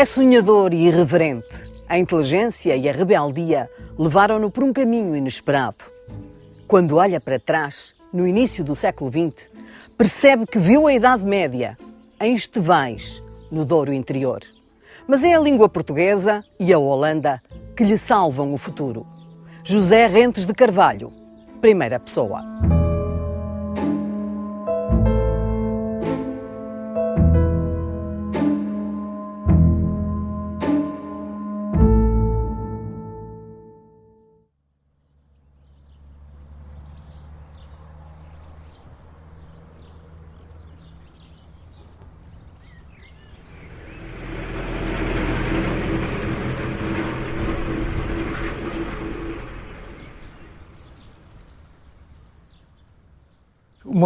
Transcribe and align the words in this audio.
É 0.00 0.04
sonhador 0.06 0.72
e 0.72 0.86
irreverente. 0.86 1.46
A 1.86 1.98
inteligência 1.98 2.74
e 2.74 2.88
a 2.88 2.92
rebeldia 2.92 3.68
levaram-no 3.98 4.50
por 4.50 4.64
um 4.64 4.72
caminho 4.72 5.14
inesperado. 5.14 5.84
Quando 6.66 6.96
olha 6.96 7.20
para 7.20 7.38
trás, 7.38 7.94
no 8.10 8.26
início 8.26 8.64
do 8.64 8.74
século 8.74 9.10
XX, 9.10 9.50
percebe 9.98 10.46
que 10.46 10.58
viu 10.58 10.86
a 10.86 10.94
Idade 10.94 11.22
Média 11.22 11.76
em 12.18 12.34
Estevais, 12.34 13.22
no 13.52 13.62
Douro 13.62 13.92
Interior. 13.92 14.40
Mas 15.06 15.22
é 15.22 15.34
a 15.34 15.38
língua 15.38 15.68
portuguesa 15.68 16.42
e 16.58 16.72
a 16.72 16.78
Holanda 16.78 17.42
que 17.76 17.84
lhe 17.84 17.98
salvam 17.98 18.54
o 18.54 18.56
futuro. 18.56 19.06
José 19.62 20.06
Rentes 20.06 20.46
de 20.46 20.54
Carvalho, 20.54 21.12
primeira 21.60 22.00
pessoa. 22.00 22.42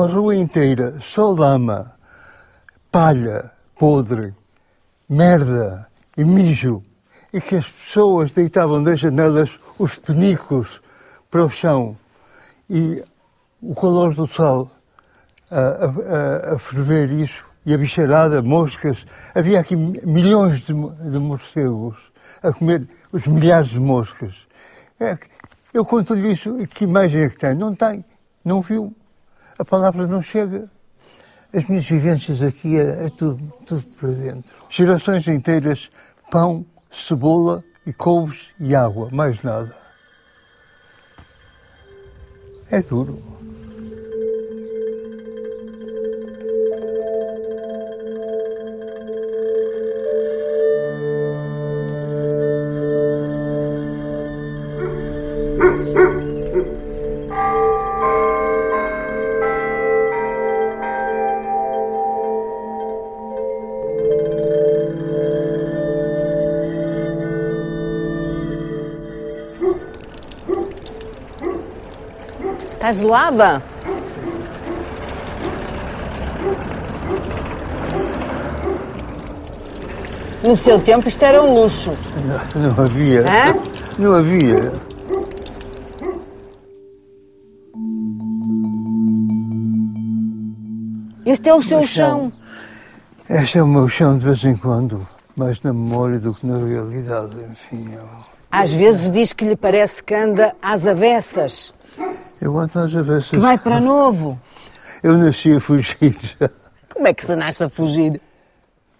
Uma 0.04 0.12
rua 0.12 0.36
inteira, 0.36 0.98
só 1.00 1.30
lama, 1.30 1.92
palha, 2.92 3.50
podre, 3.78 4.34
merda 5.08 5.88
e 6.16 6.22
mijo, 6.22 6.82
e 7.32 7.40
que 7.40 7.56
as 7.56 7.66
pessoas 7.66 8.30
deitavam 8.32 8.82
das 8.82 9.00
janelas 9.00 9.58
os 9.78 9.96
penicos 9.96 10.82
para 11.30 11.44
o 11.44 11.48
chão 11.48 11.96
e 12.68 13.02
o 13.62 13.74
calor 13.74 14.14
do 14.14 14.26
sol 14.26 14.70
a, 15.50 15.60
a, 15.60 16.54
a 16.54 16.58
ferver 16.58 17.10
isso 17.10 17.42
e 17.64 17.72
a 17.72 17.78
bicharada, 17.78 18.42
moscas. 18.42 19.06
Havia 19.34 19.58
aqui 19.58 19.74
milhões 19.74 20.60
de, 20.60 20.74
de 20.74 21.18
morcegos 21.18 21.96
a 22.42 22.52
comer 22.52 22.86
os 23.10 23.26
milhares 23.26 23.70
de 23.70 23.80
moscas. 23.80 24.34
É, 25.00 25.16
eu 25.72 25.82
conto-lhe 25.82 26.32
isso, 26.32 26.54
que 26.68 26.84
imagem 26.84 27.22
é 27.22 27.30
que 27.30 27.38
tem? 27.38 27.54
Não 27.54 27.74
tem, 27.74 28.04
não 28.44 28.60
viu 28.60 28.94
a 29.58 29.64
palavra 29.64 30.06
não 30.06 30.20
chega. 30.22 30.68
As 31.52 31.68
minhas 31.68 31.84
vivências 31.84 32.42
aqui 32.42 32.76
é, 32.78 33.06
é 33.06 33.10
tudo, 33.10 33.38
tudo 33.64 33.82
para 33.96 34.10
dentro. 34.10 34.54
Gerações 34.68 35.26
inteiras, 35.28 35.88
pão, 36.30 36.66
cebola 36.90 37.62
e 37.86 37.92
couves 37.92 38.48
e 38.58 38.74
água, 38.74 39.08
mais 39.12 39.40
nada. 39.42 39.76
É 42.70 42.82
duro. 42.82 43.33
Gelada? 72.94 73.62
No 80.42 80.54
seu 80.56 80.78
tempo 80.78 81.08
isto 81.08 81.22
era 81.22 81.42
um 81.42 81.54
luxo. 81.54 81.92
Não, 82.54 82.62
não 82.62 82.84
havia. 82.84 83.20
Hã? 83.22 83.54
Não 83.98 84.14
havia. 84.14 84.72
Este 91.24 91.48
é 91.48 91.54
o 91.54 91.62
seu 91.62 91.86
chão. 91.86 92.32
Este 93.28 93.58
é 93.58 93.62
o 93.62 93.66
meu 93.66 93.88
chão 93.88 94.18
de 94.18 94.24
vez 94.26 94.44
em 94.44 94.54
quando, 94.54 95.06
mais 95.34 95.60
na 95.62 95.72
memória 95.72 96.18
do 96.18 96.34
que 96.34 96.46
na 96.46 96.58
realidade, 96.58 97.34
enfim. 97.50 97.94
Eu, 97.94 98.04
Às 98.50 98.72
vezes 98.72 99.10
diz 99.10 99.32
que 99.32 99.46
lhe 99.46 99.56
parece 99.56 100.02
que 100.02 100.14
anda 100.14 100.54
às 100.60 100.86
avessas, 100.86 101.72
eu 102.44 103.22
que 103.30 103.38
vai 103.38 103.56
para 103.56 103.80
novo. 103.80 104.38
Eu 105.02 105.16
nasci 105.16 105.56
a 105.56 105.60
fugir. 105.60 106.16
Como 106.92 107.08
é 107.08 107.14
que 107.14 107.24
se 107.24 107.34
nasce 107.34 107.64
a 107.64 107.70
fugir? 107.70 108.20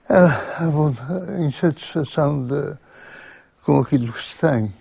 A, 0.09 0.25
a, 0.65 1.37
a 1.37 1.41
insatisfação 1.43 2.47
de, 2.47 2.75
com 3.63 3.79
aquilo 3.81 4.13
que 4.13 4.23
se 4.23 4.41
tem. 4.41 4.73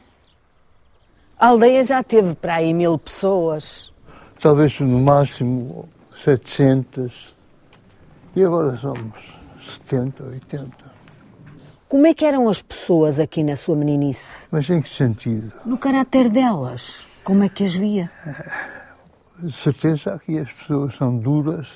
A 1.38 1.48
aldeia 1.48 1.84
já 1.84 2.02
teve 2.02 2.36
para 2.36 2.56
aí 2.56 2.74
mil 2.74 2.98
pessoas. 2.98 3.92
Talvez 4.42 4.80
no 4.80 5.00
máximo 5.00 5.90
700. 6.24 7.36
E 8.34 8.44
agora 8.44 8.78
somos 8.78 9.14
70, 9.84 10.24
80. 10.24 10.72
Como 11.90 12.08
é 12.08 12.14
que 12.14 12.26
eram 12.26 12.48
as 12.48 12.62
pessoas 12.62 13.20
aqui 13.20 13.44
na 13.44 13.58
sua 13.58 13.76
meninice? 13.76 14.48
Mas 14.50 14.70
em 14.70 14.82
que 14.82 14.90
sentido? 14.90 15.52
No 15.66 15.78
caráter 15.78 16.30
delas, 16.30 16.98
como 17.24 17.44
é 17.44 17.50
que 17.50 17.64
as 17.64 17.74
via? 17.74 18.10
De 19.40 19.52
certeza 19.52 20.14
aqui 20.14 20.38
as 20.40 20.52
pessoas 20.52 20.96
são 20.96 21.18
duras, 21.18 21.68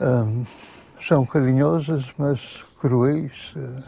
hum, 0.00 0.44
são 1.06 1.24
carinhosas, 1.26 2.04
mas 2.16 2.64
cruéis. 2.80 3.54
eh, 3.56 3.82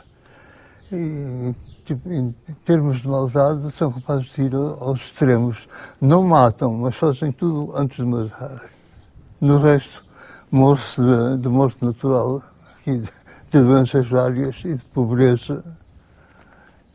e, 0.93 1.55
tipo, 1.84 2.10
em 2.12 2.34
termos 2.65 3.00
de 3.00 3.06
maldade, 3.09 3.71
são 3.71 3.93
capazes 3.93 4.27
de 4.33 4.43
ir 4.43 4.55
ao- 4.55 4.83
aos 4.83 5.00
extremos. 5.03 5.69
Não 6.00 6.25
matam, 6.25 6.75
mas 6.75 6.97
fazem 6.97 7.31
tudo 7.31 7.77
antes 7.77 7.97
de 7.97 8.05
matar. 8.05 8.62
No 9.41 9.59
resto, 9.59 10.05
morre-se 10.50 11.00
de, 11.00 11.39
de 11.39 11.49
morte 11.49 11.84
natural, 11.84 12.43
de, 12.84 12.99
de 12.99 13.09
doenças 13.53 14.06
várias 14.09 14.56
e 14.65 14.75
de 14.75 14.84
pobreza 14.87 15.65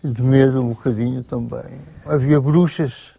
e 0.03 0.09
de 0.09 0.21
medo 0.21 0.61
um 0.61 0.69
bocadinho 0.69 1.23
também. 1.23 1.79
Havia 2.05 2.39
bruxas 2.41 3.14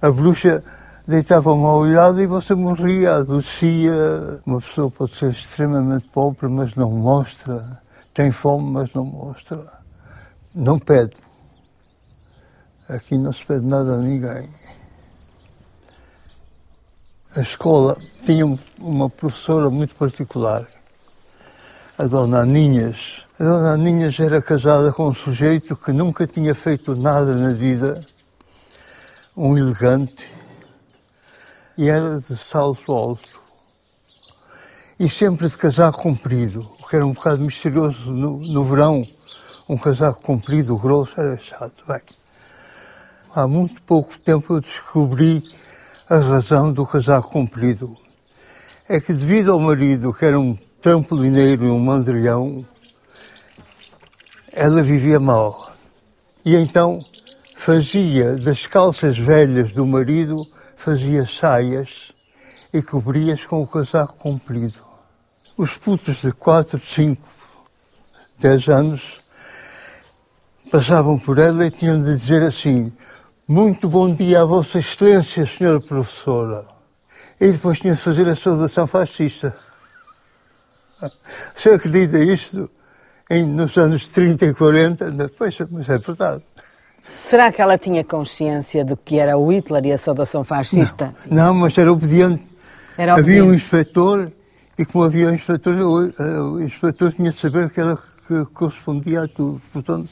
a 0.00 0.10
bruxa 0.10 0.62
deitava 1.06 1.52
uma 1.52 1.74
olhada 1.74 2.22
e 2.22 2.26
você 2.26 2.54
morria, 2.54 3.16
adoecia. 3.16 4.40
Uma 4.44 4.60
pessoa 4.60 4.90
pode 4.90 5.16
ser 5.16 5.30
extremamente 5.30 6.08
pobre, 6.08 6.48
mas 6.48 6.74
não 6.74 6.90
mostra. 6.90 7.80
Tem 8.12 8.32
fome, 8.32 8.70
mas 8.70 8.92
não 8.92 9.04
mostra. 9.04 9.64
Não 10.54 10.78
pede. 10.78 11.16
Aqui 12.88 13.16
não 13.16 13.32
se 13.32 13.44
pede 13.44 13.66
nada 13.66 13.94
a 13.94 13.98
ninguém. 13.98 14.48
A 17.36 17.40
escola 17.40 17.96
tinha 18.22 18.46
um- 18.46 18.58
uma 18.78 19.10
professora 19.10 19.68
muito 19.68 19.94
particular, 19.94 20.66
a 21.98 22.04
Dona 22.06 22.40
Aninhas. 22.40 23.22
A 23.38 23.44
Dona 23.44 23.72
Aninhas 23.74 24.18
era 24.18 24.40
casada 24.40 24.90
com 24.92 25.08
um 25.08 25.14
sujeito 25.14 25.76
que 25.76 25.92
nunca 25.92 26.26
tinha 26.26 26.54
feito 26.54 26.96
nada 26.96 27.34
na 27.34 27.52
vida 27.52 28.00
um 29.36 29.58
elegante 29.58 30.30
e 31.76 31.90
era 31.90 32.18
de 32.18 32.34
salto 32.36 32.90
alto 32.90 33.38
e 34.98 35.10
sempre 35.10 35.46
de 35.46 35.58
casaco 35.58 36.00
comprido, 36.00 36.66
o 36.80 36.88
que 36.88 36.96
era 36.96 37.04
um 37.04 37.12
bocado 37.12 37.42
misterioso 37.42 38.10
no, 38.10 38.38
no 38.38 38.64
verão. 38.64 39.06
Um 39.68 39.76
casaco 39.76 40.22
comprido, 40.22 40.78
grosso, 40.78 41.20
era 41.20 41.36
chato. 41.38 41.84
Bem, 41.86 42.00
há 43.34 43.46
muito 43.46 43.82
pouco 43.82 44.18
tempo 44.18 44.54
eu 44.54 44.60
descobri 44.60 45.42
a 46.08 46.16
razão 46.16 46.72
do 46.72 46.86
casaco 46.86 47.28
comprido. 47.28 47.94
É 48.88 49.00
que 49.00 49.12
devido 49.12 49.52
ao 49.52 49.60
marido, 49.60 50.14
que 50.14 50.24
era 50.24 50.38
um 50.40 50.56
trampolineiro 50.80 51.66
e 51.66 51.68
um 51.68 51.80
mandrilhão, 51.80 52.64
ela 54.50 54.82
vivia 54.82 55.20
mal. 55.20 55.72
E 56.42 56.54
então 56.54 57.04
fazia 57.66 58.36
das 58.36 58.64
calças 58.64 59.18
velhas 59.18 59.72
do 59.72 59.84
marido, 59.84 60.46
fazia 60.76 61.26
saias 61.26 62.12
e 62.72 62.80
cobria-as 62.80 63.44
com 63.44 63.60
o 63.60 63.66
casaco 63.66 64.14
comprido. 64.14 64.84
Os 65.58 65.76
putos 65.76 66.18
de 66.18 66.30
4, 66.30 66.80
5, 66.80 67.28
10 68.38 68.68
anos 68.68 69.20
passavam 70.70 71.18
por 71.18 71.38
ela 71.38 71.66
e 71.66 71.70
tinham 71.72 72.00
de 72.00 72.16
dizer 72.16 72.44
assim: 72.44 72.92
Muito 73.48 73.88
bom 73.88 74.14
dia 74.14 74.42
a 74.42 74.44
Vossa 74.44 74.78
Excelência, 74.78 75.44
Senhora 75.44 75.80
Professora. 75.80 76.68
E 77.40 77.50
depois 77.50 77.80
tinha 77.80 77.96
de 77.96 78.00
fazer 78.00 78.28
a 78.28 78.36
saudação 78.36 78.86
fascista. 78.86 79.58
Você 81.52 81.70
acredita 81.70 82.20
isto? 82.20 82.70
em, 83.28 83.44
nos 83.44 83.76
anos 83.76 84.08
30 84.10 84.46
e 84.46 84.54
40, 84.54 85.10
depois, 85.10 85.58
mas 85.68 85.88
é 85.88 85.98
verdade. 85.98 86.44
Será 87.24 87.50
que 87.50 87.60
ela 87.60 87.76
tinha 87.76 88.04
consciência 88.04 88.84
de 88.84 88.96
que 88.96 89.18
era 89.18 89.36
o 89.36 89.50
Hitler 89.52 89.86
e 89.86 89.92
a 89.92 89.98
saudação 89.98 90.44
fascista? 90.44 91.14
Não, 91.30 91.46
não 91.46 91.54
mas 91.54 91.76
era 91.76 91.92
obediente. 91.92 92.46
Era 92.96 93.14
obediente. 93.14 93.38
Havia 93.40 93.50
um 93.50 93.54
inspetor 93.54 94.32
e 94.78 94.84
como 94.84 95.04
havia 95.04 95.28
um 95.28 95.34
inspetor, 95.34 95.74
o, 95.74 96.60
inspetor 96.60 97.12
tinha 97.12 97.30
de 97.30 97.40
saber 97.40 97.70
que 97.70 97.80
ela 97.80 97.98
correspondia 98.52 99.22
a 99.22 99.28
tudo. 99.28 99.60
Portanto, 99.72 100.08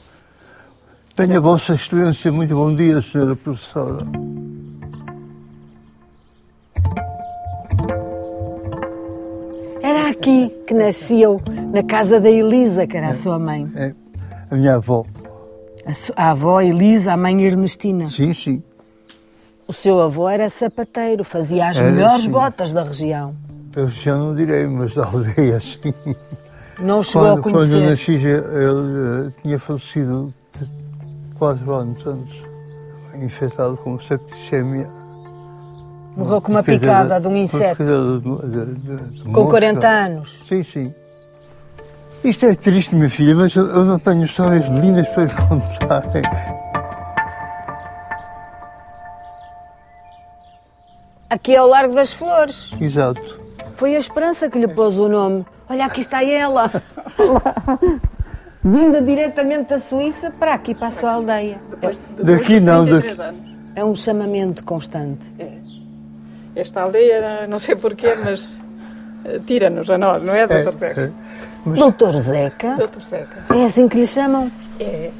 tenha 1.15 1.39
Vossa 1.39 1.75
Excelência 1.75 2.31
muito 2.31 2.55
bom 2.55 2.75
dia, 2.75 2.99
Senhora 2.99 3.35
Professora. 3.35 4.03
Era 9.83 10.09
aqui 10.09 10.51
que 10.65 10.73
nasceu, 10.73 11.39
na 11.71 11.83
casa 11.83 12.19
da 12.19 12.29
Elisa, 12.29 12.87
que 12.87 12.97
era 12.97 13.09
a 13.09 13.13
sua 13.13 13.37
mãe. 13.37 13.71
É, 13.75 13.93
a 14.49 14.55
minha 14.55 14.75
avó. 14.75 15.05
A, 16.15 16.31
avó 16.31 16.61
Elisa, 16.61 17.13
a 17.13 17.17
mãe 17.17 17.43
Ernestina. 17.43 18.09
Sim, 18.09 18.33
sim. 18.33 18.63
O 19.67 19.73
seu 19.73 20.01
avô 20.01 20.27
era 20.27 20.49
sapateiro, 20.49 21.23
fazia 21.23 21.69
as 21.69 21.77
era, 21.77 21.91
melhores 21.91 22.23
sim. 22.23 22.31
botas 22.31 22.73
da 22.73 22.83
região. 22.83 23.35
Da 23.71 23.85
região 23.85 24.17
não 24.17 24.35
direi, 24.35 24.65
mas 24.67 24.93
da 24.93 25.05
aldeia, 25.05 25.59
sim. 25.61 25.93
Não 26.79 27.03
chegou 27.03 27.37
quando, 27.37 27.39
a 27.39 27.41
conhecer? 27.41 27.59
Quando 27.59 27.83
eu 27.83 27.89
nasci, 27.89 28.11
ele 28.11 29.27
uh, 29.27 29.33
tinha 29.41 29.59
falecido 29.59 30.33
quatro 31.37 31.73
anos 31.73 32.05
antes, 32.05 32.35
infectado 33.15 33.77
com 33.77 33.99
septicemia. 33.99 34.89
Morreu 36.15 36.41
com 36.41 36.51
uma 36.51 36.63
picada 36.63 37.19
de 37.19 37.27
um 37.27 37.35
inseto. 37.35 37.83
De, 37.83 38.19
de, 38.47 39.19
de, 39.23 39.31
com 39.31 39.47
40 39.47 39.87
anos. 39.87 40.43
Sim, 40.47 40.63
sim. 40.63 40.93
Isto 42.25 42.47
é 42.47 42.55
triste, 42.55 42.95
minha 42.95 43.07
filha, 43.07 43.35
mas 43.35 43.55
eu, 43.55 43.85
não 43.85 43.99
tenho 43.99 44.25
histórias 44.25 44.67
lindas 44.67 45.07
para 45.09 45.27
contar. 45.47 46.03
Aqui 51.29 51.53
é 51.53 51.61
o 51.61 51.67
Largo 51.67 51.93
das 51.93 52.11
Flores. 52.11 52.71
Exato. 52.81 53.39
Foi 53.75 53.95
a 53.95 53.99
Esperança 53.99 54.49
que 54.49 54.57
lhe 54.57 54.67
pôs 54.67 54.97
o 54.97 55.07
nome. 55.07 55.45
Olha, 55.69 55.85
aqui 55.85 56.01
está 56.01 56.25
ela. 56.25 56.71
Vinda 58.65 59.03
diretamente 59.03 59.69
da 59.69 59.79
Suíça 59.79 60.31
para 60.31 60.55
aqui, 60.55 60.73
para 60.73 60.87
a 60.87 60.91
sua 60.91 61.11
aldeia. 61.11 61.59
Depois, 61.69 61.99
depois 62.17 62.39
daqui 62.39 62.59
não, 62.59 62.87
daqui. 62.87 63.15
É 63.75 63.85
um 63.85 63.95
chamamento 63.95 64.63
constante. 64.63 65.23
É. 65.37 65.51
Esta 66.55 66.81
aldeia, 66.81 67.45
não 67.45 67.59
sei 67.59 67.75
porquê, 67.75 68.15
mas 68.23 68.55
eh, 69.25 69.39
tira-nos 69.45 69.87
a 69.91 69.97
nós, 69.99 70.23
não 70.23 70.33
é, 70.33 70.47
doutor 70.47 70.73
é, 70.73 70.77
Zeca? 70.77 71.01
É. 71.01 71.54
Mas... 71.65 71.79
Doutor 71.79 72.13
Zeca? 72.21 72.75
Doutor 72.75 73.03
Zeca. 73.03 73.55
É 73.55 73.65
assim 73.65 73.87
que 73.87 73.97
lhe 73.97 74.07
chamam? 74.07 74.51
É. 74.79 75.11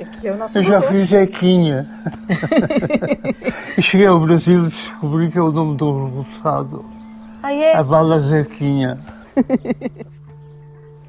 Aqui 0.00 0.28
é 0.28 0.32
o 0.32 0.36
nosso 0.36 0.58
Eu 0.58 0.62
já 0.62 0.82
fui 0.82 1.04
Zequinha. 1.06 1.86
e 3.76 3.82
cheguei 3.82 4.06
ao 4.06 4.20
Brasil 4.20 4.66
e 4.66 4.68
descobri 4.68 5.30
que 5.30 5.38
é 5.38 5.40
o 5.40 5.50
nome 5.50 5.76
do 5.76 6.04
revoltado. 6.06 6.84
Ah, 7.42 7.52
é? 7.52 7.76
A 7.76 7.82
bala 7.82 8.20
Zequinha. 8.20 8.98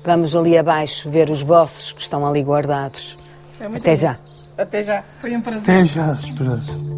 Vamos 0.05 0.35
ali 0.35 0.57
abaixo 0.57 1.09
ver 1.09 1.29
os 1.29 1.41
vossos 1.41 1.91
que 1.91 2.01
estão 2.01 2.25
ali 2.25 2.41
guardados. 2.43 3.17
É 3.59 3.65
Até 3.65 3.91
bom. 3.91 3.95
já. 3.95 4.17
Até 4.57 4.83
já. 4.83 5.03
Foi 5.19 5.35
um 5.35 5.41
prazer. 5.41 5.69
Até 5.69 5.85
já, 5.85 6.11
Esperança. 6.13 6.96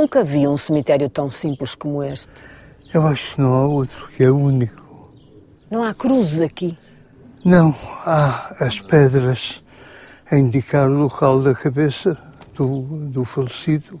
Nunca 0.00 0.24
vi 0.24 0.48
um 0.48 0.56
cemitério 0.56 1.10
tão 1.10 1.30
simples 1.30 1.74
como 1.74 2.02
este. 2.02 2.32
Eu 2.92 3.06
acho 3.06 3.34
que 3.34 3.40
não 3.40 3.54
há 3.54 3.66
outro, 3.66 4.08
que 4.08 4.24
é 4.24 4.30
único. 4.30 5.12
Não 5.70 5.84
há 5.84 5.92
cruzes 5.92 6.40
aqui? 6.40 6.76
Não, 7.44 7.74
há 8.06 8.56
as 8.60 8.80
pedras 8.80 9.62
a 10.30 10.36
indicar 10.36 10.88
o 10.88 11.02
local 11.02 11.42
da 11.42 11.54
cabeça 11.54 12.16
do, 12.56 12.80
do 13.10 13.24
falecido. 13.26 14.00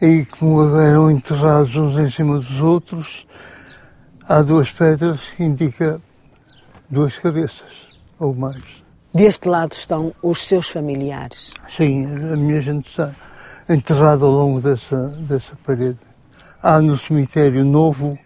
E 0.00 0.26
como 0.26 0.78
eram 0.78 1.10
enterrados 1.10 1.74
uns 1.74 1.98
em 1.98 2.10
cima 2.10 2.38
dos 2.38 2.60
outros, 2.60 3.26
há 4.28 4.42
duas 4.42 4.70
pedras 4.70 5.20
que 5.30 5.42
indicam 5.42 6.00
duas 6.90 7.18
cabeças 7.18 7.88
ou 8.18 8.34
mais. 8.34 8.84
Deste 9.14 9.48
lado 9.48 9.72
estão 9.72 10.14
os 10.22 10.42
seus 10.44 10.68
familiares? 10.68 11.54
Sim, 11.74 12.04
a 12.04 12.36
minha 12.36 12.60
gente 12.60 12.90
está 12.90 13.14
enterrado 13.68 14.24
ao 14.24 14.30
longo 14.32 14.60
dessa, 14.60 15.08
dessa 15.08 15.56
parede. 15.64 15.98
Há 16.62 16.80
no 16.80 16.96
cemitério 16.96 17.64
novo 17.64 18.18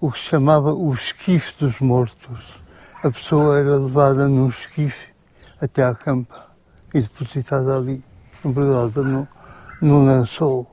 o 0.00 0.10
que 0.10 0.18
se 0.18 0.26
chamava 0.26 0.72
o 0.72 0.92
esquife 0.92 1.52
dos 1.58 1.80
mortos. 1.80 2.60
A 3.02 3.10
pessoa 3.10 3.58
era 3.58 3.76
levada 3.76 4.28
num 4.28 4.48
esquife 4.48 5.08
até 5.60 5.84
à 5.84 5.94
campa 5.94 6.46
e 6.94 7.00
depositada 7.00 7.76
ali, 7.76 8.02
embrulhada 8.44 9.02
no, 9.02 9.28
no 9.80 10.06
lençol. 10.06 10.66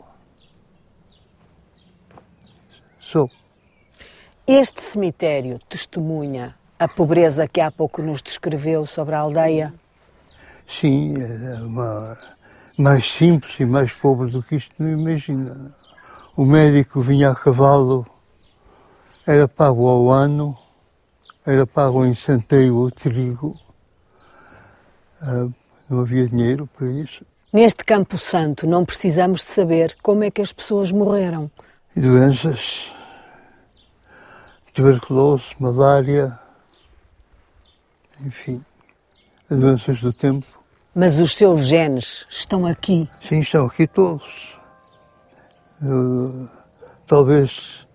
Sou. 3.00 3.30
Este 4.48 4.82
cemitério 4.82 5.60
testemunha 5.70 6.56
a 6.80 6.88
pobreza 6.88 7.48
que 7.48 7.62
há 7.62 7.72
pouco 7.72 8.02
nos 8.02 8.22
descreveu 8.22 8.86
sobre 8.86 9.16
a 9.16 9.20
aldeia? 9.20 9.74
Sim, 10.68 11.14
é 11.22 11.62
uma 11.62 12.18
mais 12.78 13.12
simples 13.12 13.60
e 13.60 13.66
mais 13.66 13.92
pobre 13.92 14.32
do 14.32 14.42
que 14.42 14.56
isto 14.56 14.74
não 14.80 14.90
imagina. 14.90 15.76
O 16.36 16.46
médico 16.46 17.02
vinha 17.02 17.30
a 17.32 17.36
cavalo, 17.36 18.06
era 19.26 19.48
pago 19.48 19.88
ao 19.88 20.10
ano, 20.10 20.58
era 21.46 21.68
pago 21.68 22.06
em 22.06 22.16
centeio 22.16 22.78
o 22.78 22.92
trigo, 22.92 23.60
ah, 25.22 25.48
não 25.90 26.02
havia 26.02 26.28
dinheiro 26.28 26.68
para 26.68 26.90
isso. 26.92 27.26
Neste 27.52 27.86
Campo 27.86 28.18
Santo 28.18 28.66
não 28.66 28.84
precisamos 28.84 29.44
de 29.44 29.52
saber 29.52 29.96
como 30.02 30.24
é 30.24 30.32
que 30.32 30.42
as 30.42 30.52
pessoas 30.52 30.92
morreram. 30.92 31.52
Doenças, 31.96 32.92
tuberculose, 34.74 35.54
malária, 35.60 36.38
enfim, 38.22 38.64
doenças 39.48 40.02
do 40.02 40.12
tempo. 40.12 40.63
Mas 40.96 41.18
os 41.18 41.36
seus 41.36 41.66
genes 41.66 42.26
estão 42.30 42.66
aqui? 42.66 43.10
Sim, 43.28 43.40
estão 43.40 43.66
aqui 43.66 43.88
todos. 43.88 44.56
Eu, 45.82 46.48
talvez 47.08 47.86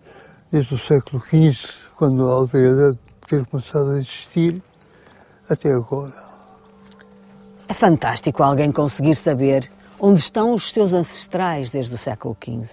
desde 0.50 0.74
o 0.74 0.78
século 0.78 1.22
XV, 1.22 1.68
quando 1.96 2.28
a 2.28 2.32
aldeia 2.32 2.74
deve 2.74 2.98
ter 3.26 3.46
começado 3.46 3.90
a 3.90 3.98
existir, 3.98 4.60
até 5.48 5.72
agora. 5.72 6.12
É 7.68 7.74
fantástico 7.74 8.42
alguém 8.42 8.72
conseguir 8.72 9.14
saber 9.14 9.70
onde 10.00 10.20
estão 10.20 10.54
os 10.54 10.70
seus 10.70 10.92
ancestrais 10.92 11.70
desde 11.70 11.94
o 11.94 11.98
século 11.98 12.36
XV. 12.42 12.68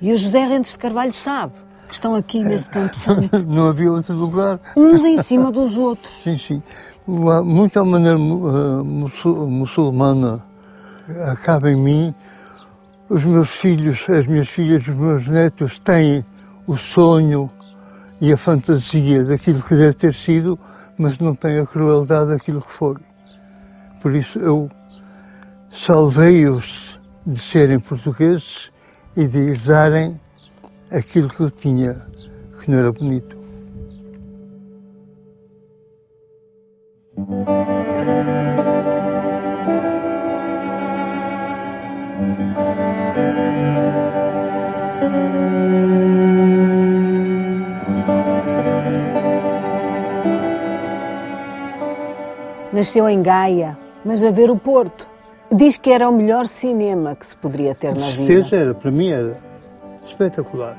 E 0.00 0.12
o 0.12 0.18
José 0.18 0.44
Rentes 0.44 0.72
de 0.72 0.78
Carvalho 0.78 1.12
sabe 1.12 1.52
que 1.88 1.94
estão 1.94 2.14
aqui 2.14 2.42
neste 2.42 2.70
Campo 2.70 2.96
Santo. 2.96 3.38
Não 3.46 3.68
havia 3.68 3.90
outro 3.90 4.14
lugar. 4.14 4.60
Uns 4.76 5.04
em 5.04 5.22
cima 5.22 5.52
dos 5.52 5.76
outros. 5.76 6.12
Sim, 6.22 6.38
sim 6.38 6.62
muito 7.06 7.78
a 7.78 7.84
maneira 7.84 8.18
uh, 8.18 8.84
muçulmana 8.84 10.42
acaba 11.30 11.70
em 11.70 11.76
mim. 11.76 12.14
Os 13.08 13.24
meus 13.24 13.50
filhos, 13.50 14.08
as 14.08 14.26
minhas 14.26 14.48
filhas, 14.48 14.82
os 14.88 14.94
meus 14.94 15.26
netos 15.26 15.78
têm 15.78 16.24
o 16.66 16.76
sonho 16.76 17.50
e 18.20 18.32
a 18.32 18.38
fantasia 18.38 19.22
daquilo 19.24 19.62
que 19.62 19.74
deve 19.74 19.92
ter 19.92 20.14
sido, 20.14 20.58
mas 20.96 21.18
não 21.18 21.34
têm 21.34 21.58
a 21.58 21.66
crueldade 21.66 22.30
daquilo 22.30 22.62
que 22.62 22.72
foi. 22.72 22.96
Por 24.00 24.14
isso 24.14 24.38
eu 24.38 24.70
salvei-os 25.70 26.98
de 27.26 27.38
serem 27.38 27.78
portugueses 27.78 28.70
e 29.14 29.26
de 29.26 29.38
herdarem 29.38 30.18
aquilo 30.90 31.28
que 31.28 31.40
eu 31.40 31.50
tinha, 31.50 31.94
que 32.60 32.70
não 32.70 32.78
era 32.78 32.92
bonito. 32.92 33.36
Nasceu 52.72 53.08
em 53.08 53.22
Gaia, 53.22 53.78
mas 54.04 54.24
a 54.24 54.30
ver 54.30 54.50
o 54.50 54.56
Porto. 54.56 55.08
Diz 55.50 55.76
que 55.76 55.90
era 55.90 56.08
o 56.08 56.12
melhor 56.12 56.46
cinema 56.46 57.14
que 57.14 57.24
se 57.24 57.36
poderia 57.36 57.74
ter 57.74 57.94
na 57.94 58.06
vida. 58.06 58.56
Era, 58.56 58.74
para 58.74 58.90
mim 58.90 59.08
era 59.08 59.43
espetacular. 60.06 60.76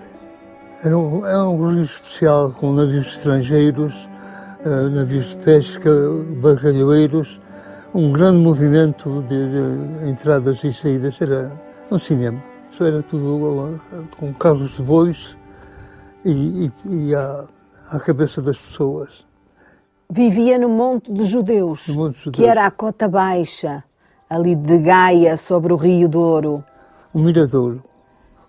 Era 0.84 0.98
um, 0.98 1.26
era 1.26 1.44
um 1.44 1.72
rio 1.72 1.82
especial 1.82 2.52
com 2.52 2.74
navios 2.74 3.08
estrangeiros 3.08 4.08
uh, 4.66 4.90
navios 4.90 5.28
de 5.28 5.38
pesca, 5.38 5.90
bacalhoeiros, 6.42 7.40
um 7.94 8.12
grande 8.12 8.40
movimento 8.40 9.24
de, 9.24 9.50
de, 9.50 10.10
entradas 10.10 10.64
e 10.64 10.74
saídas. 10.74 11.22
Era 11.22 11.52
um 11.92 12.00
cinema. 12.00 12.42
Isso 12.72 12.84
era 12.84 13.02
tudo 13.04 13.38
uh, 13.38 13.80
com 14.18 14.34
carros 14.34 14.76
de 14.76 14.82
bois 14.82 15.38
e, 16.26 16.66
e, 16.66 16.72
e 16.86 17.16
à, 17.16 17.46
à 17.92 18.00
cabeça 18.00 18.42
das 18.42 18.58
pessoas. 18.58 19.24
Vivia 20.10 20.60
no 20.60 20.70
Monte 20.70 21.12
dos 21.12 21.28
Judeus, 21.28 21.88
No 21.88 21.96
Monte 21.96 22.14
dos 22.14 22.24
que 22.24 22.26
Judeus. 22.26 22.50
era 22.50 22.66
a 22.66 22.72
cota 22.72 23.08
baixa, 23.08 23.84
ali 24.30 24.56
de 24.56 24.78
Gaia, 24.80 25.38
sobre 25.38 25.74
o 25.74 25.76
Rio 25.76 26.08
Douro. 26.08 26.64
o 27.14 27.20
Miradouro. 27.20 27.82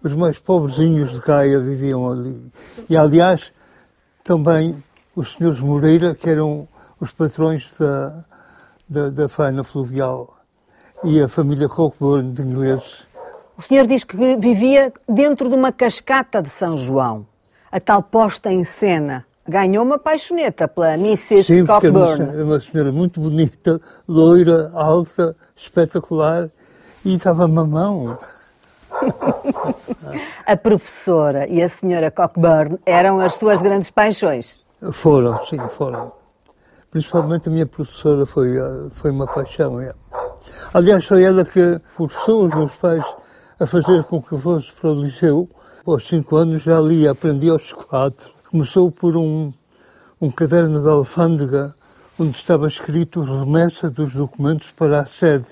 Os 0.02 0.12
mais 0.12 0.38
pobrezinhos 0.38 1.10
de 1.12 1.20
Gaia 1.20 1.58
viviam 1.60 2.10
ali. 2.10 2.52
E, 2.88 2.96
aliás, 2.96 3.52
também 4.22 4.82
os 5.14 5.34
senhores 5.34 5.60
Moreira, 5.60 6.14
que 6.14 6.28
eram 6.28 6.68
os 7.00 7.10
patrões 7.12 7.70
da, 7.78 8.24
da, 8.88 9.10
da 9.10 9.28
faina 9.28 9.64
fluvial, 9.64 10.34
e 11.04 11.20
a 11.20 11.28
família 11.28 11.68
Cockburn 11.68 12.32
de 12.32 12.42
ingleses. 12.42 13.06
O 13.56 13.62
senhor 13.62 13.86
diz 13.86 14.04
que 14.04 14.16
vivia 14.36 14.92
dentro 15.08 15.48
de 15.48 15.54
uma 15.54 15.72
cascata 15.72 16.42
de 16.42 16.50
São 16.50 16.76
João. 16.76 17.26
A 17.72 17.80
tal 17.80 18.02
posta 18.02 18.52
em 18.52 18.64
cena 18.64 19.24
ganhou 19.48 19.84
uma 19.84 19.98
paixoneta 19.98 20.68
pela 20.68 20.94
Mrs. 20.94 21.44
Sim, 21.44 21.58
era 21.60 21.66
Cockburn. 21.66 22.16
senhora- 22.16 22.44
uma 22.44 22.60
senhora 22.60 22.92
muito 22.92 23.20
bonita, 23.20 23.80
loira, 24.08 24.70
alta, 24.74 25.34
espetacular, 25.56 26.50
e 27.04 27.14
estava 27.16 27.46
mamão. 27.48 28.18
A 30.46 30.56
professora 30.56 31.48
e 31.48 31.60
a 31.60 31.68
senhora 31.68 32.08
Cockburn 32.08 32.78
eram 32.86 33.18
as 33.18 33.34
suas 33.34 33.60
grandes 33.60 33.90
paixões. 33.90 34.60
Foram, 34.92 35.44
sim, 35.44 35.58
foram. 35.76 36.12
Principalmente 36.88 37.48
a 37.48 37.52
minha 37.52 37.66
professora 37.66 38.24
foi, 38.24 38.56
ah, 38.56 38.88
foi 38.92 39.10
uma 39.10 39.26
paixão. 39.26 39.80
é. 39.80 39.92
Aliás, 40.72 41.04
foi 41.04 41.24
ela 41.24 41.44
que 41.44 41.80
forçou 41.96 42.46
os 42.46 42.54
meus 42.54 42.72
pais 42.76 43.04
a 43.58 43.66
fazer 43.66 44.04
com 44.04 44.22
que 44.22 44.32
eu 44.32 44.38
fosse 44.38 44.70
para 44.70 44.90
o 44.90 45.02
liceu. 45.02 45.50
Aos 45.84 46.06
cinco 46.06 46.36
anos 46.36 46.62
já 46.62 46.78
li, 46.78 47.08
aprendi 47.08 47.50
aos 47.50 47.72
quatro. 47.72 48.30
Começou 48.48 48.88
por 48.88 49.16
um, 49.16 49.52
um 50.20 50.30
caderno 50.30 50.80
de 50.80 50.88
alfândega 50.88 51.74
onde 52.20 52.36
estava 52.36 52.68
escrito 52.68 53.20
remessa 53.20 53.90
dos 53.90 54.12
documentos 54.12 54.70
para 54.70 55.00
a 55.00 55.06
sede. 55.06 55.48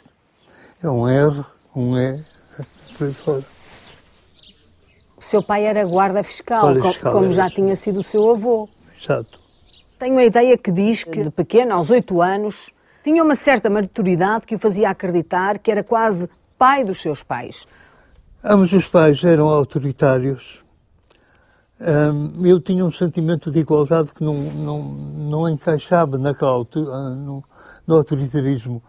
É 0.80 0.88
um 0.88 1.08
R, 1.08 1.44
um 1.74 1.98
E, 1.98 2.24
por 2.96 3.08
aí 3.08 3.12
fora. 3.12 3.53
Seu 5.25 5.43
pai 5.43 5.64
era 5.64 5.85
guarda 5.87 6.23
fiscal, 6.23 6.62
Guarda 6.62 6.83
fiscal, 6.83 7.12
como 7.12 7.25
era, 7.26 7.35
já 7.35 7.49
sim. 7.49 7.54
tinha 7.57 7.76
sido 7.76 8.00
o 8.00 8.02
seu 8.02 8.31
avô. 8.31 8.69
Exato. 9.02 9.40
Tenho 9.99 10.19
a 10.19 10.25
ideia 10.25 10.57
que 10.59 10.71
diz 10.71 11.02
que, 11.02 11.25
de 11.25 11.31
pequeno, 11.31 11.73
aos 11.75 11.88
oito 11.90 12.21
anos, 12.21 12.71
tinha 13.02 13.23
uma 13.23 13.35
certa 13.35 13.71
maturidade 13.71 14.45
que 14.47 14.54
o 14.54 14.59
fazia 14.59 14.90
acreditar 14.90 15.59
que 15.59 15.71
era 15.71 15.83
quase 15.83 16.28
pai 16.59 16.85
dos 16.85 17.00
seus 17.00 17.23
pais. 17.23 17.66
Ambos 18.43 18.73
os 18.73 18.87
pais 18.87 19.23
eram 19.25 19.49
autoritários. 19.49 20.62
Eu 22.45 22.61
tinha 22.61 22.85
um 22.85 22.93
sentimento 22.93 23.50
de 23.50 23.59
igualdade 23.61 24.12
que 24.12 24.23
não, 24.23 24.35
não, 24.35 24.83
não 24.83 25.49
encaixava 25.49 26.16
naquela 26.19 26.52
altura, 26.52 26.90
ah, 26.93 27.11
no, 27.11 27.43
no 27.87 27.97
autoritarismo. 27.97 28.83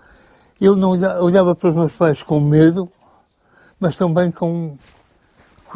Eu 0.59 0.75
não 0.75 0.91
olha- 0.91 1.21
olhava 1.21 1.55
para 1.55 1.69
os 1.69 1.75
meus 1.75 1.93
pais 1.93 2.21
com 2.21 2.39
medo, 2.39 2.89
mas 3.79 3.95
também 3.95 4.31
com 4.31 4.77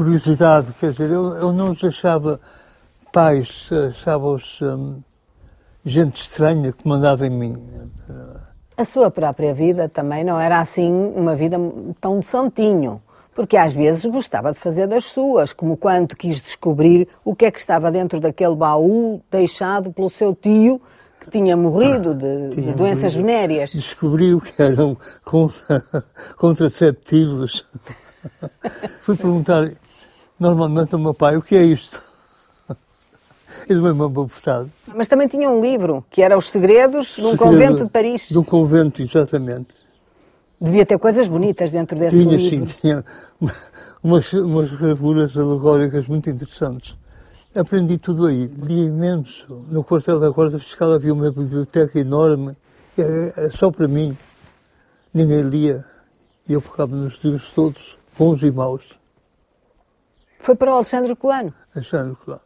curiosidade. 0.03 0.71
Quer 0.79 0.91
dizer, 0.91 1.09
eu, 1.09 1.35
eu 1.35 1.51
não 1.51 1.71
os 1.73 1.83
achava 1.83 2.39
pais, 3.11 3.69
achava-os 3.89 4.59
hum, 4.61 5.01
gente 5.85 6.21
estranha 6.21 6.71
que 6.71 6.87
mandava 6.87 7.27
em 7.27 7.29
mim. 7.31 7.67
A 8.77 8.85
sua 8.85 9.11
própria 9.11 9.53
vida 9.53 9.89
também 9.89 10.23
não 10.23 10.39
era 10.39 10.61
assim 10.61 10.89
uma 11.13 11.35
vida 11.35 11.57
tão 11.99 12.21
de 12.21 12.27
santinho, 12.27 13.01
porque 13.35 13.57
às 13.57 13.73
vezes 13.73 14.05
gostava 14.05 14.53
de 14.53 14.59
fazer 14.59 14.87
das 14.87 15.03
suas, 15.05 15.51
como 15.51 15.75
quando 15.75 16.15
quis 16.15 16.39
descobrir 16.41 17.05
o 17.25 17.35
que 17.35 17.43
é 17.45 17.51
que 17.51 17.59
estava 17.59 17.91
dentro 17.91 18.21
daquele 18.21 18.55
baú 18.55 19.21
deixado 19.29 19.91
pelo 19.91 20.09
seu 20.09 20.33
tio 20.33 20.81
que 21.19 21.29
tinha 21.29 21.57
morrido 21.57 22.15
de, 22.15 22.49
de 22.55 22.61
Tinha 22.61 22.73
doenças 22.73 23.13
morrido. 23.17 23.27
venéreas. 23.33 23.71
descobriu 23.73 24.39
que 24.39 24.61
eram 24.61 24.95
contra- 25.25 25.83
contraceptivos. 26.37 27.65
Fui 29.03 29.15
perguntar 29.17 29.69
normalmente 30.39 30.93
ao 30.93 30.99
meu 30.99 31.13
pai 31.13 31.37
o 31.37 31.41
que 31.41 31.55
é 31.55 31.63
isto. 31.63 32.01
Ele 33.69 33.81
deu-me 33.81 33.91
uma 33.91 34.09
bofetada. 34.09 34.69
Mas 34.95 35.07
também 35.07 35.27
tinha 35.27 35.49
um 35.49 35.61
livro 35.61 36.03
que 36.09 36.21
era 36.21 36.37
Os 36.37 36.49
Segredos 36.49 37.15
de 37.15 37.21
um 37.21 37.31
Segredo 37.31 37.37
Convento 37.37 37.85
de 37.85 37.89
Paris. 37.91 38.29
De 38.29 38.37
um 38.37 38.43
convento, 38.43 39.01
exatamente. 39.01 39.67
Devia 40.61 40.85
ter 40.85 40.97
coisas 40.99 41.27
bonitas 41.27 41.71
dentro 41.71 41.97
desse 41.97 42.21
Tinha, 42.21 42.37
sim, 42.37 42.49
livro. 42.49 42.75
tinha 42.81 43.05
uma- 43.39 43.53
umas, 44.03 44.33
umas 44.33 44.71
gravuras 44.71 45.37
alegóricas 45.37 46.07
muito 46.07 46.29
interessantes. 46.29 46.95
Aprendi 47.55 47.97
tudo 47.97 48.27
aí, 48.27 48.45
li 48.45 48.85
imenso. 48.85 49.65
No 49.69 49.83
quartel 49.83 50.19
da 50.19 50.29
Guarda 50.29 50.59
Fiscal 50.59 50.91
havia 50.93 51.13
uma 51.13 51.31
biblioteca 51.31 51.99
enorme, 51.99 52.55
e 52.97 53.49
só 53.57 53.71
para 53.71 53.87
mim. 53.87 54.17
Ninguém 55.13 55.41
lia. 55.41 55.83
E 56.47 56.53
eu 56.53 56.61
pegava 56.61 56.95
nos 56.95 57.19
livros 57.23 57.49
todos, 57.55 57.97
bons 58.17 58.43
e 58.43 58.51
maus. 58.51 58.98
Foi 60.39 60.55
para 60.55 60.71
o 60.71 60.75
Alexandre 60.75 61.15
Colano. 61.15 61.53
achando 61.75 62.15
claro. 62.23 62.41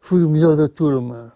Fui 0.00 0.24
o 0.24 0.30
melhor 0.30 0.56
da 0.56 0.68
turma. 0.68 1.32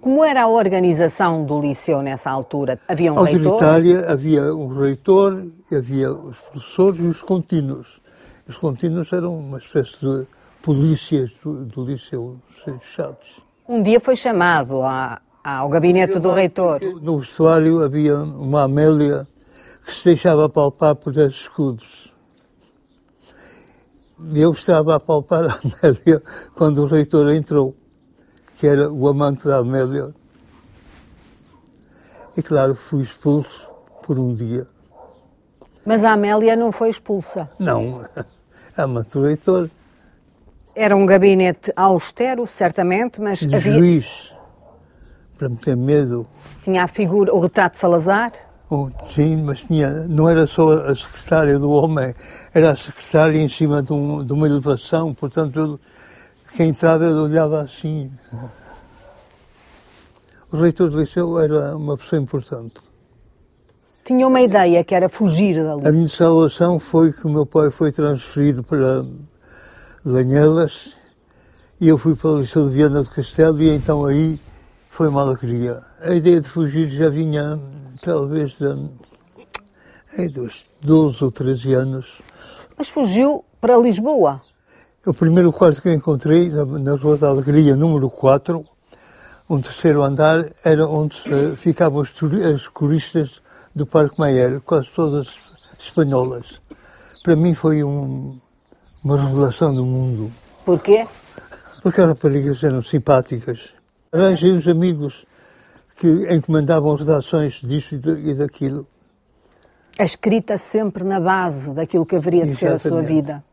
Como 0.00 0.24
era 0.24 0.42
a 0.42 0.48
organização 0.48 1.44
do 1.44 1.60
liceu 1.60 2.00
nessa 2.00 2.30
altura? 2.30 2.78
Havia 2.88 3.12
um 3.12 3.20
reitor? 3.22 3.52
Autoritária, 3.52 4.10
havia 4.10 4.54
um 4.54 4.68
reitor, 4.68 5.44
havia 5.72 6.12
os 6.12 6.36
professores 6.38 7.00
e 7.04 7.08
os 7.08 7.22
contínuos. 7.22 8.00
Os 8.48 8.56
contínuos 8.56 9.12
eram 9.12 9.36
uma 9.36 9.58
espécie 9.58 9.92
de 10.00 10.26
polícias 10.62 11.32
do, 11.42 11.64
do 11.64 11.84
liceu, 11.84 12.38
sendo 12.64 12.80
chatos. 12.82 13.40
Um 13.68 13.82
dia 13.82 14.00
foi 14.00 14.14
chamado 14.16 14.82
a- 14.82 15.20
ao 15.42 15.68
gabinete 15.68 16.18
do 16.20 16.30
reitor. 16.30 16.80
No 17.02 17.18
vestuário 17.18 17.82
havia 17.82 18.16
uma 18.16 18.62
Amélia 18.62 19.26
que 19.84 19.92
se 19.92 20.04
deixava 20.04 20.48
palpar 20.48 20.94
por 20.94 21.12
10 21.12 21.32
escudos. 21.32 22.05
Eu 24.34 24.52
estava 24.52 24.94
a 24.96 25.00
palpar 25.00 25.44
a 25.46 25.58
Amélia 25.62 26.22
quando 26.54 26.82
o 26.82 26.86
reitor 26.86 27.30
entrou, 27.32 27.74
que 28.56 28.66
era 28.66 28.90
o 28.90 29.06
amante 29.08 29.44
da 29.46 29.58
Amélia. 29.58 30.14
E 32.36 32.42
claro, 32.42 32.74
fui 32.74 33.02
expulso 33.02 33.68
por 34.02 34.18
um 34.18 34.34
dia. 34.34 34.66
Mas 35.84 36.02
a 36.02 36.12
Amélia 36.12 36.56
não 36.56 36.72
foi 36.72 36.90
expulsa. 36.90 37.48
Não, 37.58 38.04
a 38.76 38.82
amante 38.82 39.10
do 39.10 39.22
reitor, 39.24 39.70
Era 40.74 40.94
um 40.96 41.06
gabinete 41.06 41.72
austero, 41.76 42.46
certamente, 42.46 43.20
mas 43.20 43.38
de 43.38 43.54
havia- 43.54 43.72
juiz, 43.72 44.34
para 45.38 45.48
me 45.48 45.56
ter 45.56 45.76
medo. 45.76 46.26
tinha 46.62 46.84
a 46.84 46.88
figura, 46.88 47.34
o 47.34 47.40
retrato 47.40 47.74
de 47.74 47.80
Salazar. 47.80 48.32
Oh, 48.68 48.88
sim, 49.14 49.36
mas 49.44 49.60
tinha, 49.60 49.88
não 50.08 50.28
era 50.28 50.44
só 50.46 50.72
a 50.72 50.94
secretária 50.96 51.56
do 51.58 51.70
homem, 51.70 52.12
era 52.52 52.70
a 52.72 52.76
secretária 52.76 53.38
em 53.40 53.48
cima 53.48 53.80
de, 53.82 53.92
um- 53.92 54.24
de 54.24 54.32
uma 54.32 54.46
elevação, 54.46 55.14
portanto, 55.14 55.60
ele, 55.60 55.78
quem 56.56 56.70
entrava 56.70 57.04
ele 57.04 57.14
olhava 57.14 57.60
assim. 57.62 58.10
O 60.50 60.56
reitor 60.56 60.90
do 60.90 60.98
liceu 60.98 61.38
era 61.38 61.76
uma 61.76 61.96
pessoa 61.96 62.20
importante. 62.20 62.74
Tinha 64.04 64.26
uma 64.26 64.40
ideia 64.40 64.82
que 64.84 64.94
era 64.94 65.08
fugir 65.08 65.58
A 65.60 65.76
dali. 65.76 65.92
minha 65.96 66.08
salvação 66.08 66.78
foi 66.78 67.12
que 67.12 67.26
o 67.26 67.30
meu 67.30 67.44
pai 67.44 67.70
foi 67.70 67.90
transferido 67.90 68.62
para 68.62 69.04
Lanhelas 70.04 70.94
e 71.80 71.88
eu 71.88 71.98
fui 71.98 72.14
para 72.14 72.30
o 72.30 72.40
Liceu 72.40 72.68
de 72.68 72.74
Viana 72.74 73.02
do 73.02 73.10
Castelo 73.10 73.60
e 73.60 73.68
então 73.70 74.04
aí 74.04 74.40
foi 74.88 75.08
uma 75.08 75.22
alegria. 75.22 75.82
A 76.02 76.14
ideia 76.14 76.40
de 76.40 76.48
fugir 76.48 76.88
já 76.88 77.08
vinha 77.10 77.58
talvez 78.10 78.52
de 78.56 80.28
dos 80.30 80.64
12 80.82 81.24
ou 81.24 81.32
13 81.32 81.74
anos. 81.74 82.06
Mas 82.78 82.88
fugiu 82.88 83.44
para 83.60 83.76
Lisboa. 83.76 84.40
O 85.04 85.12
primeiro 85.12 85.52
quarto 85.52 85.82
que 85.82 85.88
eu 85.88 85.92
encontrei, 85.92 86.48
na, 86.50 86.64
na 86.64 86.94
Rua 86.96 87.16
da 87.16 87.28
Alegria, 87.28 87.76
número 87.76 88.08
4, 88.08 88.64
um 89.50 89.60
terceiro 89.60 90.02
andar, 90.02 90.44
era 90.64 90.86
onde 90.86 91.16
eh, 91.26 91.54
ficavam 91.56 92.00
os 92.00 92.10
turi- 92.12 92.42
as 92.42 92.66
coristas 92.68 93.40
do 93.74 93.86
Parque 93.86 94.18
Mayer, 94.18 94.60
quase 94.60 94.88
todas 94.94 95.28
espanholas. 95.78 96.60
Para 97.22 97.36
mim 97.36 97.54
foi 97.54 97.82
um- 97.84 98.38
uma 99.04 99.16
revelação 99.20 99.74
do 99.74 99.84
mundo, 99.84 100.30
Porquê? 100.64 101.06
porque 101.82 102.00
as 102.00 102.08
raparigas 102.08 102.62
eram 102.64 102.82
simpáticas. 102.82 103.60
Arranjei 104.12 104.52
uns 104.52 104.66
amigos 104.66 105.24
que 105.96 106.34
encomendavam 106.34 106.94
redações 106.94 107.54
disso 107.62 107.94
e, 107.94 107.98
da- 107.98 108.18
e 108.18 108.34
daquilo. 108.34 108.86
A 109.98 110.04
escrita 110.04 110.58
sempre 110.58 111.02
na 111.04 111.18
base 111.18 111.70
daquilo 111.70 112.04
que 112.04 112.16
haveria 112.16 112.44
de 112.46 112.54
ser 112.54 112.66
a 112.66 112.78
sua 112.78 112.98
Exatamente. 113.00 113.06
vida. 113.08 113.44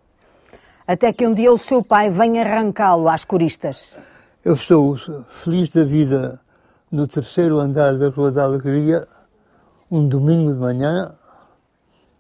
Até 0.85 1.13
que 1.13 1.25
um 1.25 1.33
dia 1.33 1.51
o 1.51 1.57
seu 1.57 1.81
pai 1.83 2.09
vem 2.09 2.41
arrancá-lo 2.41 3.07
às 3.07 3.23
coristas. 3.23 3.93
Eu 4.43 4.55
estou 4.55 4.97
feliz 5.29 5.69
da 5.69 5.85
vida 5.85 6.39
no 6.91 7.07
terceiro 7.07 7.59
andar 7.59 7.97
da 7.97 8.09
Rua 8.09 8.29
da 8.31 8.43
Alegria, 8.43 9.07
um 9.89 10.05
domingo 10.05 10.51
de 10.53 10.59
manhã, 10.59 11.15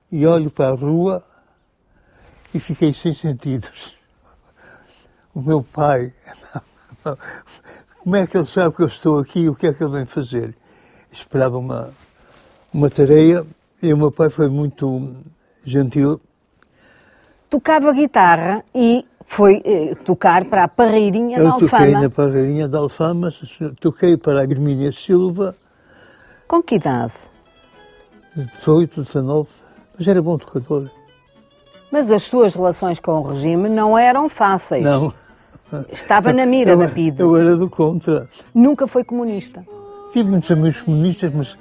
e 0.09 0.25
olho 0.25 0.49
para 0.49 0.69
a 0.69 0.75
rua 0.75 1.21
e 2.53 2.59
fiquei 2.59 2.93
sem 2.93 3.13
sentidos. 3.13 3.95
O 5.35 5.41
meu 5.41 5.63
pai, 5.63 6.13
como 8.03 8.17
é 8.17 8.27
que 8.27 8.35
ele 8.35 8.45
sabe 8.45 8.75
que 8.75 8.81
eu 8.81 8.87
estou 8.87 9.17
aqui 9.17 9.39
e 9.39 9.49
o 9.49 9.55
que 9.55 9.65
é 9.65 9.73
que 9.73 9.81
ele 9.81 9.93
vem 9.93 10.05
fazer? 10.05 10.53
Esperava 11.09 11.57
uma, 11.57 11.89
uma 12.73 12.89
tarefa 12.89 13.47
e 13.81 13.93
o 13.93 13.97
meu 13.97 14.11
pai 14.11 14.29
foi 14.29 14.49
muito 14.49 15.09
gentil. 15.65 16.19
Tocava 17.49 17.93
guitarra 17.93 18.61
e 18.75 19.05
foi 19.25 19.61
eh, 19.63 19.95
tocar 20.03 20.43
para 20.45 20.65
a 20.65 20.67
Parreirinha 20.67 21.37
eu 21.37 21.45
da 21.45 21.51
Alfama. 21.51 21.69
toquei 21.69 21.91
na 21.93 22.09
Parreirinha 22.09 22.67
da 22.67 22.79
Alfama, 22.79 23.33
toquei 23.79 24.17
para 24.17 24.41
a 24.41 24.43
Hermínia 24.43 24.91
Silva, 24.91 25.55
Com 26.45 26.61
que 26.61 26.75
idade? 26.75 27.13
18, 28.35 29.03
19, 29.03 29.47
mas 29.97 30.07
era 30.07 30.21
bom 30.21 30.37
tocador. 30.37 30.89
Mas 31.89 32.11
as 32.11 32.23
suas 32.23 32.53
relações 32.53 32.99
com 32.99 33.19
o 33.19 33.21
regime 33.21 33.69
não 33.69 33.97
eram 33.97 34.27
fáceis. 34.27 34.83
Não. 34.83 35.13
Estava 35.91 36.31
na 36.33 36.45
mira 36.45 36.71
eu, 36.71 36.77
da 36.77 36.87
PIDE. 36.87 37.21
Eu 37.21 37.35
era 37.35 37.55
do 37.55 37.69
contra. 37.69 38.27
Nunca 38.53 38.87
foi 38.87 39.03
comunista. 39.03 39.65
Tive 40.11 40.29
muitos 40.29 40.51
amigos 40.51 40.81
comunistas, 40.81 41.31
mas 41.33 41.57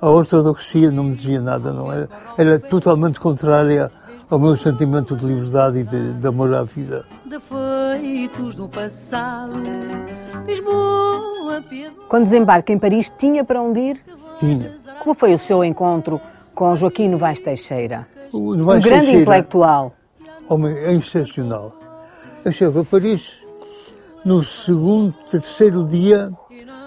a 0.00 0.10
ortodoxia 0.10 0.90
não 0.90 1.04
me 1.04 1.16
dizia 1.16 1.40
nada, 1.40 1.72
não 1.72 1.92
era. 1.92 2.08
Era 2.36 2.58
totalmente 2.58 3.20
contrária 3.20 3.90
ao 4.30 4.38
meu 4.38 4.56
sentimento 4.56 5.14
de 5.16 5.24
liberdade 5.24 5.80
e 5.80 5.84
de, 5.84 6.14
de 6.14 6.26
amor 6.26 6.54
à 6.54 6.62
vida. 6.64 7.04
Defeitos 7.26 8.54
do 8.54 8.68
passado, 8.68 9.52
Lisboa, 10.46 11.62
Pedro. 11.68 11.94
Quando 12.08 12.24
desembarca 12.24 12.72
em 12.72 12.78
Paris, 12.78 13.12
tinha 13.18 13.44
para 13.44 13.60
onde 13.60 13.80
ir? 13.80 14.04
Tinha. 14.38 14.76
Como 15.00 15.14
foi 15.14 15.34
o 15.34 15.38
seu 15.38 15.62
encontro 15.64 16.20
com 16.54 16.74
Joaquim 16.74 17.08
Novaes 17.08 17.40
Teixeira? 17.40 18.06
O 18.32 18.52
Um 18.52 18.56
Novaes 18.56 18.84
grande 18.84 19.06
Teixeira, 19.06 19.22
intelectual. 19.22 19.94
Homem 20.48 20.72
é 20.72 20.92
excepcional. 20.94 21.83
Eu 22.44 22.52
chego 22.52 22.80
a 22.80 22.84
Paris, 22.84 23.32
no 24.24 24.44
segundo, 24.44 25.12
terceiro 25.30 25.84
dia, 25.84 26.30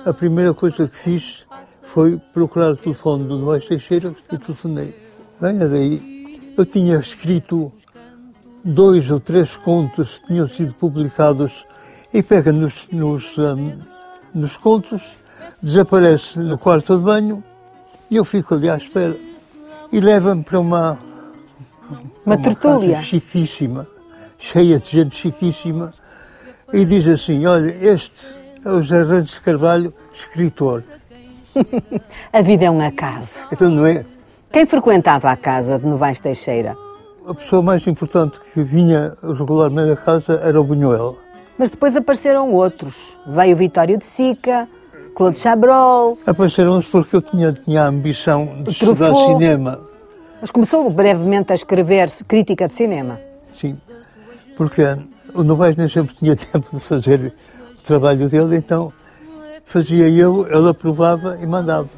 a 0.05 0.13
primeira 0.13 0.53
coisa 0.53 0.87
que 0.87 0.95
fiz 0.97 1.45
foi 1.81 2.17
procurar 2.33 2.71
o 2.71 2.75
telefone 2.77 3.23
do 3.25 3.37
Novaes 3.39 3.65
Teixeira 3.65 4.13
e 4.31 4.37
telefonei. 4.37 4.93
Venha 5.41 5.67
daí. 5.67 6.53
Eu 6.55 6.65
tinha 6.65 6.97
escrito 6.97 7.71
dois 8.63 9.09
ou 9.09 9.19
três 9.19 9.55
contos 9.55 10.19
que 10.19 10.27
tinham 10.27 10.47
sido 10.47 10.73
publicados 10.75 11.65
e 12.13 12.21
pega 12.21 12.51
nos, 12.51 12.87
nos, 12.91 13.37
hum, 13.37 13.79
nos 14.33 14.57
contos, 14.57 15.01
desaparece 15.61 16.37
no 16.39 16.57
quarto 16.57 16.97
de 16.97 17.03
banho 17.03 17.43
e 18.09 18.15
eu 18.15 18.25
fico 18.25 18.53
ali 18.55 18.69
à 18.69 18.77
espera. 18.77 19.15
E 19.91 19.99
leva-me 19.99 20.43
para 20.43 20.59
uma, 20.59 20.99
Uma 22.25 22.37
casa 22.37 22.43
tertúlia. 22.43 23.01
chiquíssima, 23.01 23.87
cheia 24.37 24.79
de 24.79 24.87
gente 24.89 25.15
chiquíssima, 25.15 25.93
e 26.73 26.83
diz 26.85 27.07
assim, 27.07 27.45
olha, 27.45 27.69
este 27.69 28.27
é 28.65 28.69
o 28.69 28.81
José 28.81 29.03
Randes 29.03 29.33
de 29.35 29.41
Carvalho, 29.41 29.93
escritor. 30.13 30.83
A 32.31 32.41
vida 32.41 32.65
é 32.65 32.71
um 32.71 32.81
acaso. 32.81 33.31
Então 33.51 33.69
não 33.69 33.85
é? 33.85 34.05
Quem 34.51 34.65
frequentava 34.65 35.29
a 35.31 35.35
casa 35.35 35.77
de 35.79 35.85
Novaes 35.85 36.19
Teixeira? 36.19 36.75
A 37.27 37.33
pessoa 37.33 37.61
mais 37.61 37.85
importante 37.87 38.39
que 38.53 38.63
vinha 38.63 39.13
regularmente 39.21 39.91
à 39.91 39.95
casa 39.95 40.39
era 40.43 40.59
o 40.59 40.63
Buñuel. 40.63 41.17
Mas 41.57 41.69
depois 41.69 41.95
apareceram 41.95 42.53
outros. 42.53 42.95
Veio 43.27 43.55
Vitório 43.57 43.97
de 43.97 44.05
Sica, 44.05 44.67
Claude 45.15 45.37
Chabrol, 45.37 46.17
Apareceram-nos 46.25 46.85
porque 46.87 47.15
eu 47.17 47.21
tinha, 47.21 47.51
tinha 47.51 47.83
a 47.83 47.87
ambição 47.87 48.45
de 48.63 48.69
estudar 48.69 49.07
Truffaut. 49.09 49.33
cinema. 49.33 49.79
mas 50.39 50.51
começou 50.51 50.89
brevemente 50.89 51.51
a 51.51 51.55
escrever 51.55 52.09
crítica 52.27 52.67
de 52.67 52.73
cinema. 52.75 53.19
Sim, 53.55 53.77
porque 54.57 54.81
o 55.33 55.43
Novaes 55.43 55.75
nem 55.75 55.87
sempre 55.87 56.15
tinha 56.15 56.35
tempo 56.35 56.67
de 56.75 56.79
fazer 56.81 57.33
o 57.77 57.81
trabalho 57.83 58.27
dele, 58.27 58.57
então 58.57 58.91
fazia 59.65 60.09
eu, 60.09 60.45
ele 60.47 60.69
aprovava 60.69 61.37
e 61.39 61.45
mandava. 61.45 61.89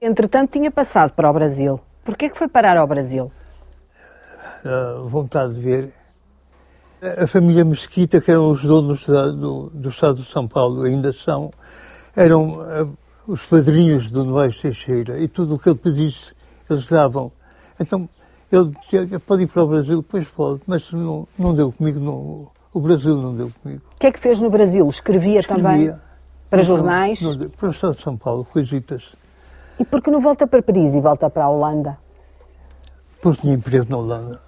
Entretanto, 0.00 0.52
tinha 0.52 0.70
passado 0.70 1.12
para 1.12 1.28
o 1.30 1.32
Brasil. 1.32 1.80
Porquê 2.04 2.28
que 2.30 2.38
foi 2.38 2.48
parar 2.48 2.76
ao 2.76 2.86
Brasil? 2.86 3.30
a 4.64 5.02
vontade 5.08 5.54
de 5.54 5.60
ver. 5.60 5.92
A 7.22 7.26
família 7.28 7.64
Mesquita, 7.64 8.20
que 8.20 8.30
eram 8.30 8.50
os 8.50 8.62
donos 8.62 9.06
da- 9.06 9.28
do, 9.28 9.70
do 9.72 9.88
Estado 9.88 10.20
de 10.22 10.28
São 10.30 10.48
Paulo, 10.48 10.82
ainda 10.82 11.12
são, 11.12 11.52
eram 12.16 12.60
eh, 12.68 12.86
os 13.26 13.42
padrinhos 13.46 14.10
do 14.10 14.24
Novaes 14.24 14.60
Teixeira 14.60 15.18
e 15.20 15.28
tudo 15.28 15.54
o 15.54 15.58
que 15.60 15.68
ele 15.68 15.78
pedisse, 15.78 16.32
eles 16.72 16.86
davam. 16.86 17.32
Então, 17.80 18.08
ele 18.50 18.72
dizia, 18.90 19.20
pode 19.20 19.42
ir 19.42 19.46
para 19.46 19.62
o 19.62 19.66
Brasil, 19.66 20.02
pois 20.02 20.26
pode, 20.28 20.60
mas 20.66 20.90
não, 20.92 21.26
não 21.38 21.54
deu 21.54 21.70
comigo, 21.70 22.00
não, 22.00 22.48
o 22.72 22.80
Brasil 22.80 23.16
não 23.16 23.34
deu 23.34 23.52
comigo. 23.62 23.82
O 23.94 23.98
que 24.00 24.06
é 24.06 24.12
que 24.12 24.18
fez 24.18 24.38
no 24.38 24.50
Brasil? 24.50 24.88
Escrevia, 24.88 25.42
também 25.42 25.82
Escrevia. 25.82 26.00
para 26.48 26.58
Não, 26.58 26.64
jornais? 26.64 27.20
não 27.20 27.36
deu. 27.36 27.50
para 27.50 27.68
o 27.68 27.70
Estado 27.70 27.96
de 27.96 28.02
São 28.02 28.16
Paulo, 28.16 28.44
coisitas. 28.44 29.14
E 29.78 29.84
por 29.84 30.02
que 30.02 30.10
não 30.10 30.20
volta 30.20 30.46
para 30.46 30.62
Paris 30.62 30.94
e 30.94 31.00
volta 31.00 31.28
para 31.30 31.44
a 31.44 31.48
Holanda? 31.48 31.98
Porque 33.20 33.42
tinha 33.42 33.54
emprego 33.54 33.86
na 33.88 33.96
Holanda. 33.96 34.40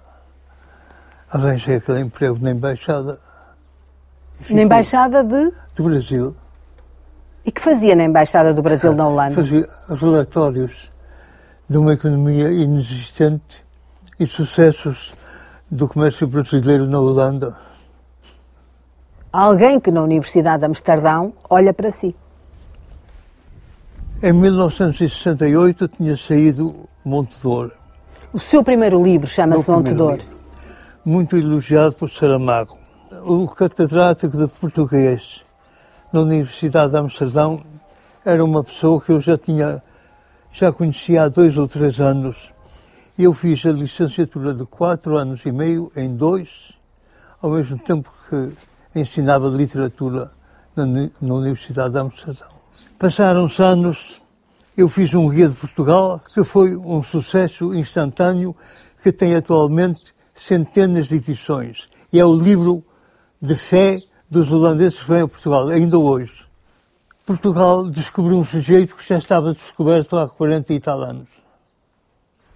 Arranjei 1.29 1.75
aquele 1.77 2.01
emprego 2.01 2.37
na 2.41 2.51
Embaixada. 2.51 3.19
Na 4.49 4.61
Embaixada 4.63 5.23
de... 5.23 5.51
do 5.75 5.83
Brasil. 5.83 6.35
E 7.45 7.51
que 7.51 7.61
fazia 7.61 7.95
na 7.95 8.03
Embaixada 8.03 8.53
do 8.53 8.61
Brasil 8.61 8.93
na 8.93 9.07
Holanda? 9.07 9.35
fazia 9.35 9.67
relatórios 9.89 10.89
de 11.71 11.77
uma 11.77 11.93
economia 11.93 12.51
inexistente 12.51 13.63
e 14.19 14.27
sucessos 14.27 15.13
do 15.71 15.87
comércio 15.87 16.27
brasileiro 16.27 16.85
na 16.85 16.99
Holanda. 16.99 17.55
Alguém 19.31 19.79
que 19.79 19.89
na 19.89 20.01
Universidade 20.01 20.59
de 20.59 20.65
Amsterdão 20.65 21.31
olha 21.49 21.73
para 21.73 21.89
si. 21.89 22.13
Em 24.21 24.33
1968 24.33 25.87
tinha 25.87 26.17
saído 26.17 26.75
Montedor, 27.05 27.71
O 28.33 28.37
seu 28.37 28.61
primeiro 28.61 29.01
livro 29.01 29.25
chama-se 29.25 29.71
Montedor. 29.71 30.17
livro, 30.17 30.27
muito 31.05 31.37
elogiado 31.37 31.93
por 31.95 32.09
Saramago. 32.09 32.77
O 33.23 33.47
catedrático 33.47 34.35
de 34.37 34.47
português 34.47 35.41
na 36.11 36.19
Universidade 36.19 36.91
de 36.91 36.97
Amsterdão 36.97 37.63
era 38.25 38.43
uma 38.43 38.61
pessoa 38.61 38.99
que 39.01 39.13
eu 39.13 39.21
já 39.21 39.37
tinha, 39.37 39.81
já 40.51 40.71
conhecia 40.71 41.23
há 41.23 41.29
dois 41.29 41.57
ou 41.57 41.67
três 41.67 41.99
anos. 41.99 42.51
Eu 43.17 43.33
fiz 43.33 43.65
a 43.65 43.71
licenciatura 43.71 44.53
de 44.53 44.65
quatro 44.65 45.17
anos 45.17 45.41
e 45.45 45.51
meio 45.51 45.91
em 45.95 46.15
dois, 46.15 46.73
ao 47.41 47.51
mesmo 47.51 47.77
tempo 47.79 48.11
que 48.29 48.51
ensinava 48.99 49.47
literatura 49.47 50.31
na, 50.75 50.85
na 50.85 51.33
Universidade 51.33 51.93
de 51.93 51.99
Amsterdão. 51.99 52.49
Passaram-se 52.97 53.61
anos, 53.61 54.21
eu 54.77 54.87
fiz 54.87 55.13
um 55.13 55.29
guia 55.29 55.49
de 55.49 55.55
Portugal 55.55 56.19
que 56.33 56.43
foi 56.43 56.75
um 56.75 57.03
sucesso 57.03 57.73
instantâneo 57.73 58.55
que 59.03 59.11
tem 59.11 59.35
atualmente 59.35 60.13
centenas 60.35 61.07
de 61.07 61.15
edições. 61.15 61.89
E 62.11 62.19
é 62.19 62.25
o 62.25 62.35
livro 62.35 62.83
de 63.41 63.55
fé 63.55 63.99
dos 64.29 64.51
holandeses 64.51 64.99
que 64.99 65.09
vêm 65.09 65.21
a 65.21 65.27
Portugal, 65.27 65.67
ainda 65.69 65.97
hoje. 65.97 66.45
Portugal 67.25 67.87
descobriu 67.87 68.37
um 68.37 68.45
sujeito 68.45 68.95
que 68.95 69.07
já 69.07 69.17
estava 69.17 69.53
descoberto 69.53 70.17
há 70.17 70.27
40 70.27 70.73
e 70.73 70.79
tal 70.79 71.01
anos. 71.01 71.27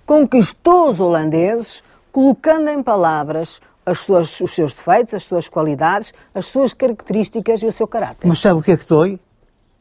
Conquistou 0.06 0.90
os 0.90 1.00
holandeses 1.00 1.84
colocando 2.12 2.70
em 2.70 2.82
palavras 2.82 3.60
as 3.86 4.00
suas- 4.00 4.40
os 4.42 4.52
seus 4.52 4.74
defeitos, 4.74 5.14
as 5.14 5.24
suas 5.24 5.48
qualidades, 5.48 6.14
as 6.34 6.48
suas 6.48 6.74
características 6.74 7.62
e 7.62 7.68
o 7.68 7.72
seu 7.72 7.88
caráter. 7.88 8.28
Mas 8.28 8.40
sabe 8.40 8.60
o 8.60 8.64
que 8.64 8.72
é 8.72 8.78
que 8.78 8.88
dói? 8.88 9.20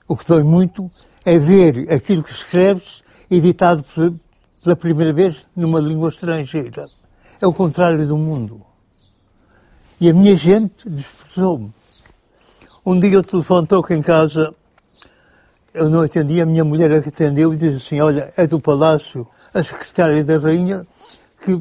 O 0.06 0.16
que 0.16 0.26
dói 0.26 0.42
muito 0.42 0.90
é 1.24 1.38
ver 1.38 1.90
aquilo 1.92 2.22
que 2.22 2.30
escreves 2.32 3.02
editado 3.30 3.82
pe- 3.82 4.12
pela 4.62 4.76
primeira 4.76 5.12
vez 5.12 5.46
numa 5.56 5.80
língua 5.80 6.10
estrangeira. 6.10 6.86
É 7.40 7.46
o 7.46 7.52
contrário 7.52 8.06
do 8.06 8.16
mundo. 8.16 8.60
E 10.00 10.10
a 10.10 10.14
minha 10.14 10.36
gente 10.36 10.88
desprezou-me. 10.88 11.72
Um 12.84 12.98
dia 13.00 13.18
o 13.18 13.22
telefone 13.22 13.66
toca 13.66 13.94
em 13.94 14.02
casa, 14.02 14.54
eu 15.74 15.90
não 15.90 16.02
atendi, 16.02 16.40
a 16.40 16.46
minha 16.46 16.64
mulher 16.64 17.02
que 17.02 17.08
atendeu 17.08 17.52
e 17.52 17.56
disse 17.56 17.84
assim, 17.84 18.00
olha, 18.00 18.32
é 18.36 18.46
do 18.46 18.60
Palácio, 18.60 19.26
a 19.52 19.62
secretária 19.62 20.22
da 20.22 20.38
Rainha, 20.38 20.86
que 21.44 21.60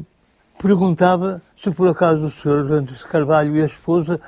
perguntava 0.62 1.42
se 1.56 1.70
por 1.72 1.88
acaso 1.88 2.32
o 2.44 2.68
Randes 2.68 2.98
de 2.98 3.06
Carvalho 3.06 3.56
e 3.56 3.62
a 3.62 3.66
esposa 3.66 4.20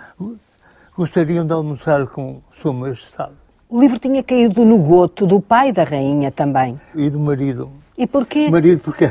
gostariam 0.96 1.46
de 1.46 1.52
almoçar 1.52 2.06
com 2.08 2.42
Sua 2.60 2.72
Majestade 2.72 3.34
O 3.68 3.80
livro 3.80 3.98
tinha 3.98 4.22
caído 4.24 4.64
no 4.64 4.78
goto 4.78 5.24
do 5.24 5.40
pai 5.40 5.72
da 5.72 5.84
rainha 5.84 6.32
também. 6.32 6.80
e 6.94 7.08
do 7.08 7.20
marido. 7.20 7.70
E 7.96 8.06
porquê? 8.06 8.50
Marido 8.50 8.80
porque, 8.80 9.10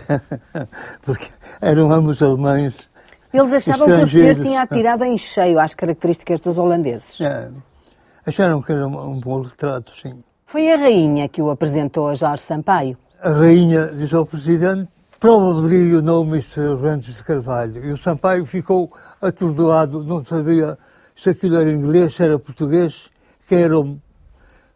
porque 1.01 1.27
eram 1.61 1.89
ambos 1.91 2.21
alemães 2.21 2.89
Eles 3.33 3.53
achavam 3.53 3.87
que 3.87 3.93
o 3.93 4.07
senhor 4.07 4.35
tinha 4.35 4.61
atirado 4.61 5.05
em 5.05 5.17
cheio 5.17 5.57
às 5.57 5.73
características 5.73 6.41
dos 6.41 6.57
holandeses. 6.57 7.21
É, 7.21 7.49
acharam 8.27 8.61
que 8.61 8.73
era 8.73 8.85
um, 8.87 9.11
um 9.11 9.19
bom 9.19 9.41
retrato, 9.41 9.95
sim. 9.95 10.21
Foi 10.55 10.71
a 10.71 10.77
rainha 10.77 11.27
que 11.27 11.41
o 11.41 11.49
apresentou 11.49 12.07
a 12.07 12.15
Jorge 12.15 12.43
Sampaio. 12.43 12.95
A 13.21 13.29
rainha 13.29 13.87
disse 13.87 14.15
ao 14.15 14.25
presidente, 14.25 14.87
probably 15.19 15.89
you 15.89 16.01
know 16.01 16.23
Mr. 16.23 16.81
Rantes 16.81 17.17
de 17.17 17.23
Carvalho. 17.25 17.85
E 17.85 17.91
o 17.91 17.97
Sampaio 17.97 18.45
ficou 18.45 18.89
atordoado, 19.21 20.01
não 20.01 20.23
sabia 20.23 20.77
se 21.13 21.29
aquilo 21.31 21.57
era 21.57 21.69
inglês, 21.69 22.15
se 22.15 22.23
era 22.23 22.39
português, 22.39 23.11
que 23.45 23.53
era 23.53 23.77
o, 23.77 23.99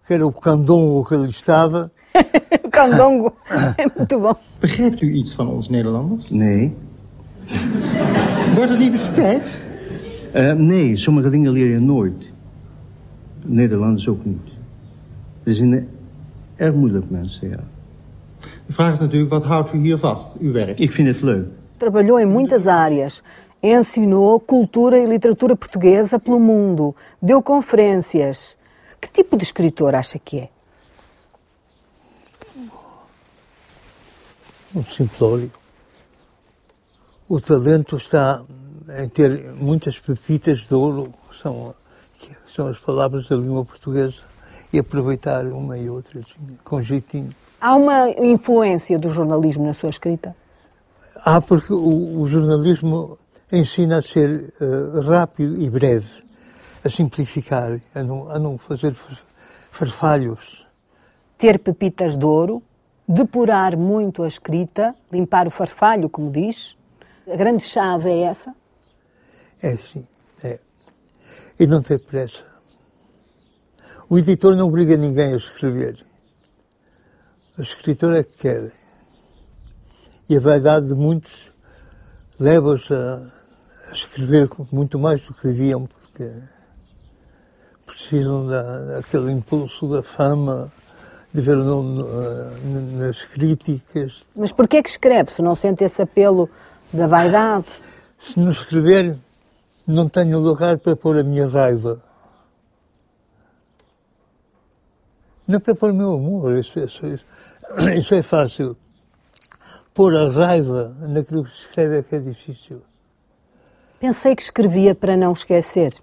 que 0.05 0.13
era 0.15 0.27
o 0.27 0.33
candongo 0.33 1.05
que 1.05 1.15
ali 1.15 1.29
estava. 1.29 1.89
Candongo. 2.69 3.33
É 3.77 3.87
muito 3.97 4.19
bom. 4.19 4.35
Begrijpt 4.59 5.01
u 5.01 5.15
iets 5.15 5.33
van 5.33 5.47
ons 5.47 5.69
Nederlanders? 5.69 6.29
Nee. 6.29 6.75
Wordt 8.53 8.69
het 8.69 8.79
niet 8.79 8.91
eens 8.91 9.09
tijd? 9.09 9.57
Eh, 10.33 10.53
nee, 10.53 10.97
sommige 10.97 11.29
dingen 11.29 11.51
leer 11.51 11.69
je 11.69 11.79
nooit. 11.79 12.31
Nederlanders 13.45 14.07
ook 14.09 14.25
niet. 14.25 14.58
Het 15.49 15.57
is 15.57 15.63
een 15.63 15.89
erg 16.55 16.73
moeilijk 16.73 17.09
mensen, 17.09 17.49
ja. 17.49 17.63
De 18.65 18.73
vraag 18.73 18.93
is 18.93 18.99
natuurlijk, 18.99 19.31
wat 19.31 19.43
houdt 19.43 19.73
u 19.73 19.77
hier 19.77 19.97
vast, 19.97 20.35
uw 20.39 20.51
werk? 20.51 20.79
Ik 20.79 20.91
vind 20.91 21.07
het 21.07 21.21
leuk. 21.21 21.47
Trabalhou 21.77 22.21
em 22.21 22.29
muitas 22.29 22.65
áreas. 22.65 23.23
Ensinou 23.59 24.41
cultura 24.45 24.97
e 24.97 25.07
literatura 25.07 25.55
portuguesa 25.55 26.19
pelo 26.19 26.39
mundo. 26.39 26.95
Deu 27.19 27.41
conferências. 27.41 28.57
Que 28.99 29.11
tipo 29.11 29.37
de 29.37 29.43
escritor 29.43 29.95
acha 29.95 30.19
que 30.19 30.39
é? 30.39 30.47
um 34.75 34.83
simplório. 34.83 35.51
O 37.27 37.39
talento 37.39 37.97
está 37.97 38.43
em 39.01 39.09
ter 39.09 39.53
muitas 39.53 39.97
pepitas 39.97 40.59
de 40.59 40.75
ouro, 40.75 41.11
que 41.29 41.37
são, 41.41 41.73
que 42.19 42.37
são 42.55 42.67
as 42.67 42.77
palavras 42.77 43.27
da 43.27 43.35
língua 43.35 43.65
portuguesa, 43.65 44.28
e 44.71 44.79
aproveitar 44.79 45.45
uma 45.45 45.77
e 45.77 45.89
outra, 45.89 46.19
assim, 46.19 46.57
com 46.63 46.81
jeitinho. 46.81 47.33
Há 47.59 47.75
uma 47.75 48.09
influência 48.09 48.97
do 48.97 49.09
jornalismo 49.09 49.65
na 49.65 49.73
sua 49.73 49.89
escrita? 49.89 50.35
Ah, 51.25 51.41
porque 51.41 51.73
o, 51.73 52.21
o 52.21 52.27
jornalismo 52.27 53.17
ensina 53.51 53.99
a 53.99 54.01
ser 54.01 54.53
eh, 54.61 55.01
rápido 55.05 55.59
e 55.61 55.69
breve, 55.69 56.23
a 56.85 56.89
simplificar, 56.89 57.79
a 57.93 58.03
não, 58.03 58.29
a 58.29 58.39
não 58.39 58.57
fazer 58.57 58.93
far- 58.93 59.19
farfalhos. 59.71 60.65
Ter 61.37 61.59
pepitas 61.59 62.15
de 62.17 62.25
ouro, 62.25 62.61
depurar 63.07 63.75
muito 63.75 64.23
a 64.23 64.27
escrita, 64.27 64.95
limpar 65.11 65.47
o 65.47 65.51
farfalho, 65.51 66.09
como 66.09 66.31
diz. 66.31 66.77
A 67.27 67.35
grande 67.35 67.63
chave 67.63 68.09
é 68.09 68.21
essa? 68.21 68.53
É 69.61 69.75
sim, 69.75 70.07
é. 70.43 70.59
E 71.59 71.67
não 71.67 71.81
ter 71.81 71.99
pressa. 71.99 72.43
O 74.09 74.17
editor 74.17 74.55
não 74.55 74.67
obriga 74.67 74.97
ninguém 74.97 75.33
a 75.33 75.37
escrever. 75.37 76.03
O 77.57 77.61
escritor 77.61 78.15
é 78.15 78.23
que 78.23 78.37
quer. 78.37 78.71
E 80.29 80.37
a 80.37 80.39
vaidade 80.39 80.87
de 80.87 80.95
muitos 80.95 81.51
leva-os 82.39 82.89
a, 82.91 83.21
a 83.89 83.93
escrever 83.93 84.49
muito 84.71 84.97
mais 84.97 85.21
do 85.21 85.33
que 85.33 85.47
deviam, 85.47 85.85
porque 85.85 86.31
precisam 87.85 88.47
da, 88.47 88.61
daquele 88.95 89.31
impulso 89.31 89.87
da 89.89 90.01
fama, 90.03 90.71
de 91.33 91.41
ver 91.41 91.57
o 91.57 91.63
nome 91.63 91.97
no- 91.99 92.07
eh, 92.23 93.05
nas 93.05 93.21
críticas. 93.23 94.23
Mas 94.35 94.51
porquê 94.51 94.77
é 94.77 94.83
que 94.83 94.89
escreve 94.89 95.31
se 95.31 95.41
não 95.41 95.53
sente 95.55 95.83
esse 95.83 96.01
apelo 96.01 96.49
da 96.93 97.05
vaidade? 97.07 97.67
Se 98.19 98.39
não 98.39 98.51
escrever, 98.51 99.17
não 99.85 100.07
tenho 100.09 100.39
lugar 100.39 100.77
para 100.79 100.95
pôr 100.95 101.17
a 101.17 101.23
minha 101.23 101.47
raiva. 101.47 102.01
Não 105.49 105.55
é 105.57 105.73
para 105.73 105.91
o 105.91 105.95
meu 105.95 106.13
amor, 106.13 106.55
isso, 106.59 106.77
isso, 106.79 107.03
isso, 107.07 107.25
isso 107.97 108.13
é 108.13 108.21
fácil. 108.21 108.77
Pôr 109.95 110.15
a 110.15 110.29
raiva 110.29 110.95
naquilo 110.99 111.43
que 111.43 111.49
se 111.49 111.61
escreve 111.61 111.97
é 111.97 112.03
que 112.03 112.15
é 112.15 112.19
difícil. 112.19 112.83
Pensei 113.99 114.35
que 114.35 114.43
escrevia 114.43 114.93
para 114.93 115.17
não 115.17 115.33
esquecer. 115.33 115.95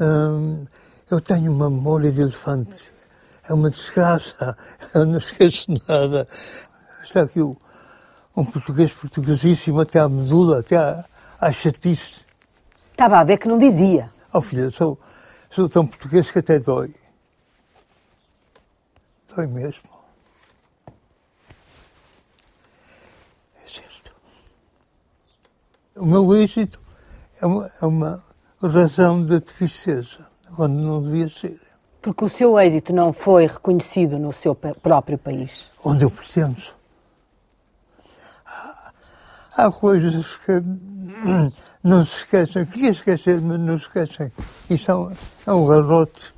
Hum, 0.00 0.66
eu 1.08 1.20
tenho 1.20 1.52
uma 1.52 1.70
memória 1.70 2.10
de 2.10 2.20
elefante. 2.20 2.82
É 3.48 3.54
uma 3.54 3.70
desgraça. 3.70 4.56
Eu 4.92 5.06
não 5.06 5.18
esqueço 5.18 5.66
nada. 5.88 6.26
Está 7.04 7.22
aqui 7.22 7.40
o- 7.40 7.56
um 8.36 8.44
português 8.44 8.90
portuguesíssimo 8.92 9.80
até 9.80 10.00
à 10.00 10.08
medula, 10.08 10.58
até 10.58 10.76
à, 10.76 11.04
à 11.40 11.52
chatice. 11.52 12.16
Estava 12.90 13.20
a 13.20 13.24
ver 13.24 13.38
que 13.38 13.46
não 13.46 13.56
dizia. 13.56 14.10
Oh 14.32 14.40
filha, 14.40 14.68
sou, 14.72 14.98
sou 15.48 15.68
tão 15.68 15.86
português 15.86 16.28
que 16.30 16.40
até 16.40 16.58
dói. 16.58 16.92
Dói 19.34 19.46
mesmo. 19.46 19.82
É 23.64 23.66
certo. 23.66 24.12
O 25.96 26.06
meu 26.06 26.34
êxito 26.36 26.78
é 27.40 27.46
uma, 27.46 27.70
é 27.82 27.86
uma 27.86 28.24
razão 28.62 29.24
de 29.24 29.40
tristeza, 29.40 30.26
quando 30.54 30.74
não 30.74 31.02
devia 31.02 31.28
ser. 31.28 31.60
Porque 32.00 32.24
o 32.24 32.28
seu 32.28 32.58
êxito 32.58 32.92
não 32.92 33.12
foi 33.12 33.46
reconhecido 33.46 34.18
no 34.18 34.32
seu 34.32 34.54
próprio 34.54 35.18
país. 35.18 35.70
Onde 35.84 36.04
eu 36.04 36.10
pertenço. 36.10 36.74
Há, 38.46 38.92
há 39.56 39.72
coisas 39.72 40.36
que 40.36 40.62
não 41.82 42.06
se 42.06 42.18
esquecem. 42.18 42.66
Queria 42.66 42.90
esquecer, 42.90 43.40
mas 43.40 43.58
não 43.58 43.78
se 43.78 43.84
esquecem. 43.84 44.30
Isso 44.70 44.90
é 44.90 44.94
um, 44.94 45.12
é 45.46 45.52
um 45.52 45.66
garrote. 45.66 46.34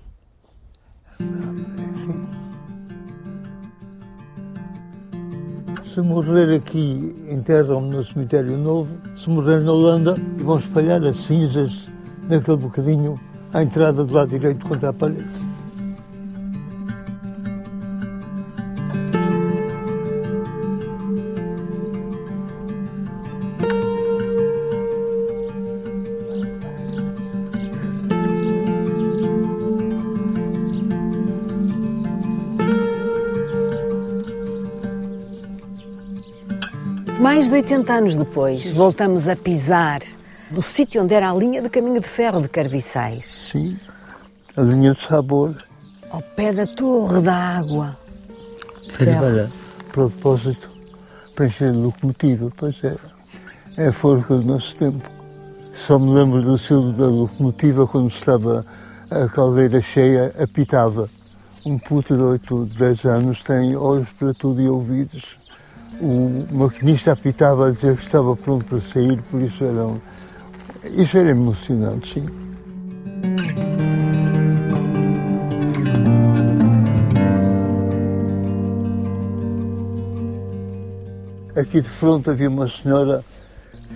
Enfim. 1.21 2.46
Se 5.97 6.03
morrer 6.03 6.55
aqui, 6.55 7.17
enterram-me 7.27 7.89
no 7.89 8.05
cemitério 8.05 8.59
novo. 8.59 8.99
Se 9.17 9.31
morrer 9.31 9.61
na 9.61 9.73
Holanda, 9.73 10.15
vão 10.37 10.59
espalhar 10.59 11.03
as 11.03 11.17
cinzas 11.25 11.89
naquele 12.29 12.59
bocadinho 12.59 13.19
à 13.51 13.63
entrada 13.63 14.05
do 14.05 14.13
lado 14.13 14.29
direito 14.29 14.67
contra 14.67 14.91
a 14.91 14.93
parede. 14.93 15.46
Mais 37.37 37.51
de 37.51 37.55
80 37.55 37.93
anos 37.93 38.17
depois, 38.17 38.71
voltamos 38.71 39.29
a 39.29 39.37
pisar 39.37 40.01
no 40.51 40.63
sítio 40.63 41.03
onde 41.03 41.13
era 41.13 41.31
a 41.31 41.35
linha 41.35 41.61
de 41.61 41.69
caminho 41.69 42.01
de 42.01 42.09
ferro 42.09 42.41
de 42.41 42.49
Carviçais, 42.49 43.51
Sim, 43.53 43.79
a 44.57 44.63
linha 44.63 44.95
de 44.95 45.03
sabor. 45.03 45.55
ao 46.09 46.23
pé 46.23 46.51
da 46.51 46.67
Torre 46.67 47.21
da 47.21 47.35
Água. 47.35 47.95
De 48.89 48.97
ferro. 48.97 49.51
Para, 49.93 50.05
o 50.05 50.09
depósito, 50.09 50.71
para 51.35 51.45
encher 51.45 51.69
a 51.69 51.73
locomotiva. 51.73 52.51
Pois 52.57 52.83
é, 52.83 52.97
é 53.77 53.89
a 53.89 53.93
forca 53.93 54.37
do 54.37 54.43
nosso 54.43 54.75
tempo. 54.75 55.07
Só 55.75 55.99
me 55.99 56.15
lembro 56.15 56.41
do 56.41 56.57
selo 56.57 56.91
da 56.95 57.07
locomotiva 57.07 57.87
quando 57.87 58.09
estava 58.09 58.65
a 59.11 59.29
caldeira 59.29 59.83
cheia, 59.83 60.35
apitava. 60.43 61.07
Um 61.67 61.79
puto 61.79 62.17
de 62.17 62.23
8, 62.23 62.65
10 62.79 63.05
anos 63.05 63.43
tem 63.43 63.77
olhos 63.77 64.09
para 64.15 64.33
tudo 64.33 64.63
e 64.63 64.71
ouvidos. 64.71 65.37
O 66.01 66.45
maquinista 66.53 67.13
apitava 67.13 67.69
a 67.69 67.71
dizer 67.71 67.97
que 67.97 68.05
estava 68.05 68.37
pronto 68.37 68.65
para 68.67 68.81
sair, 68.81 69.21
por 69.31 69.41
isso 69.41 69.65
era, 69.65 69.87
um- 69.87 70.01
isso 70.95 71.17
era 71.17 71.31
emocionante, 71.31 72.15
sim. 72.15 72.27
Aqui 81.57 81.81
de 81.81 81.89
frente 81.89 82.29
havia 82.29 82.49
uma 82.51 82.69
senhora 82.69 83.25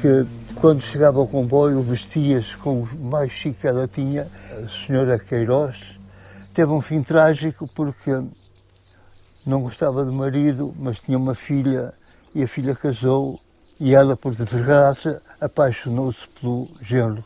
que, 0.01 0.27
quando 0.55 0.81
chegava 0.83 1.19
ao 1.19 1.27
comboio, 1.27 1.83
vestia-se 1.83 2.57
com 2.57 2.83
o 2.83 2.89
mais 2.99 3.31
chique 3.31 3.61
que 3.61 3.67
ela 3.67 3.87
tinha. 3.87 4.29
A 4.65 4.69
senhora 4.87 5.19
Queiroz 5.19 5.99
teve 6.55 6.73
um 6.73 6.81
fim 6.81 7.03
trágico 7.03 7.69
porque 7.75 8.19
não 9.47 9.63
gostava 9.63 10.05
do 10.05 10.13
marido, 10.13 10.75
mas 10.79 10.99
tinha 10.99 11.17
uma 11.17 11.35
filha 11.35 11.93
e 12.35 12.43
a 12.43 12.49
filha 12.49 12.75
casou 12.75 13.41
e 13.79 13.95
ela, 13.95 14.17
por 14.17 14.35
desgraça, 14.35 15.23
apaixonou-se 15.41 16.29
pelo 16.41 16.69
genro. 16.83 17.25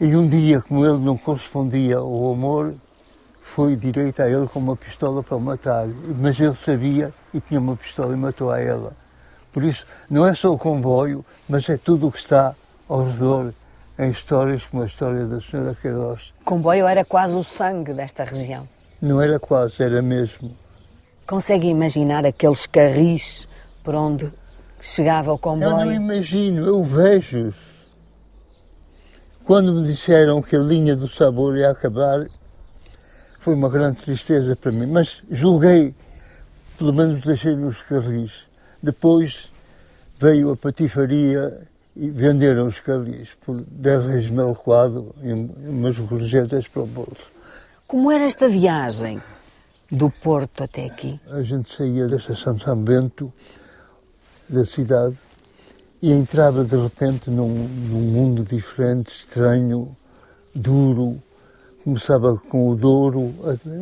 E 0.00 0.16
um 0.16 0.26
dia, 0.26 0.62
como 0.62 0.86
ele 0.86 0.98
não 0.98 1.18
correspondia 1.18 1.98
ao 1.98 2.32
amor, 2.32 2.74
foi 3.42 3.76
direito 3.76 4.22
a 4.22 4.30
ele 4.30 4.46
com 4.46 4.58
uma 4.58 4.74
pistola 4.74 5.22
para 5.22 5.36
o 5.36 5.40
matar. 5.40 5.86
Mas 6.18 6.40
ele 6.40 6.56
sabia 6.64 7.12
e 7.34 7.40
tinha 7.40 7.60
uma 7.60 7.76
pistola 7.76 8.14
e 8.14 8.16
matou 8.16 8.50
a 8.50 8.58
ela. 8.58 8.94
Por 9.52 9.62
isso, 9.62 9.84
não 10.08 10.26
é 10.26 10.32
só 10.34 10.52
o 10.54 10.58
comboio, 10.58 11.22
mas 11.46 11.68
é 11.68 11.76
tudo 11.76 12.08
o 12.08 12.12
que 12.12 12.18
está 12.18 12.54
ao 12.88 13.04
redor 13.04 13.52
em 13.98 14.10
histórias 14.10 14.64
como 14.64 14.82
a 14.82 14.86
história 14.86 15.26
da 15.26 15.40
Senhora 15.40 15.74
Queiroz. 15.74 16.32
O 16.40 16.44
comboio 16.44 16.86
era 16.86 17.04
quase 17.04 17.34
o 17.34 17.44
sangue 17.44 17.92
desta 17.92 18.24
região. 18.24 18.66
Não 19.02 19.20
era 19.20 19.38
quase, 19.38 19.82
era 19.82 20.00
mesmo. 20.00 20.56
Consegue 21.30 21.68
imaginar 21.68 22.26
aqueles 22.26 22.66
carris 22.66 23.46
por 23.84 23.94
onde 23.94 24.28
chegava 24.80 25.30
o 25.32 25.38
Eu 25.44 25.54
não 25.56 25.70
comboio? 25.78 25.92
imagino, 25.92 26.66
eu 26.66 26.82
vejo-os. 26.82 27.54
Quando 29.44 29.72
me 29.72 29.86
disseram 29.86 30.42
que 30.42 30.56
a 30.56 30.58
linha 30.58 30.96
do 30.96 31.06
sabor 31.06 31.56
ia 31.56 31.70
acabar, 31.70 32.26
foi 33.38 33.54
uma 33.54 33.68
grande 33.68 34.02
tristeza 34.02 34.56
para 34.56 34.72
mim. 34.72 34.88
Mas 34.88 35.22
julguei, 35.30 35.94
pelo 36.76 36.92
menos 36.92 37.20
deixei 37.20 37.54
nos 37.54 37.80
carris. 37.82 38.32
Depois 38.82 39.52
veio 40.18 40.50
a 40.50 40.56
patifaria 40.56 41.60
e 41.94 42.10
venderam 42.10 42.66
os 42.66 42.80
carris 42.80 43.28
por 43.46 43.60
10 43.70 44.04
reis 44.06 44.26
coado 44.64 45.14
e 45.22 45.32
um- 45.32 45.54
umas 45.68 45.96
gorjetas 45.96 46.66
para 46.66 46.82
o 46.82 46.86
bolso. 46.86 47.30
Como 47.86 48.10
era 48.10 48.24
esta 48.24 48.48
viagem 48.48 49.22
do 49.90 50.10
Porto 50.10 50.64
até 50.64 50.86
aqui? 50.86 51.20
A 51.30 51.42
gente 51.42 51.74
saía 51.74 52.06
da 52.08 52.16
estação 52.16 52.54
de 52.54 52.64
São 52.64 52.76
Bento, 52.76 53.32
da 54.48 54.64
cidade, 54.64 55.16
e 56.02 56.12
entrava 56.12 56.64
de 56.64 56.76
repente 56.76 57.30
num, 57.30 57.48
num 57.48 58.00
mundo 58.00 58.44
diferente, 58.44 59.10
estranho, 59.10 59.94
duro. 60.54 61.20
Começava 61.84 62.36
com 62.36 62.68
o 62.68 62.76
Douro, 62.76 63.34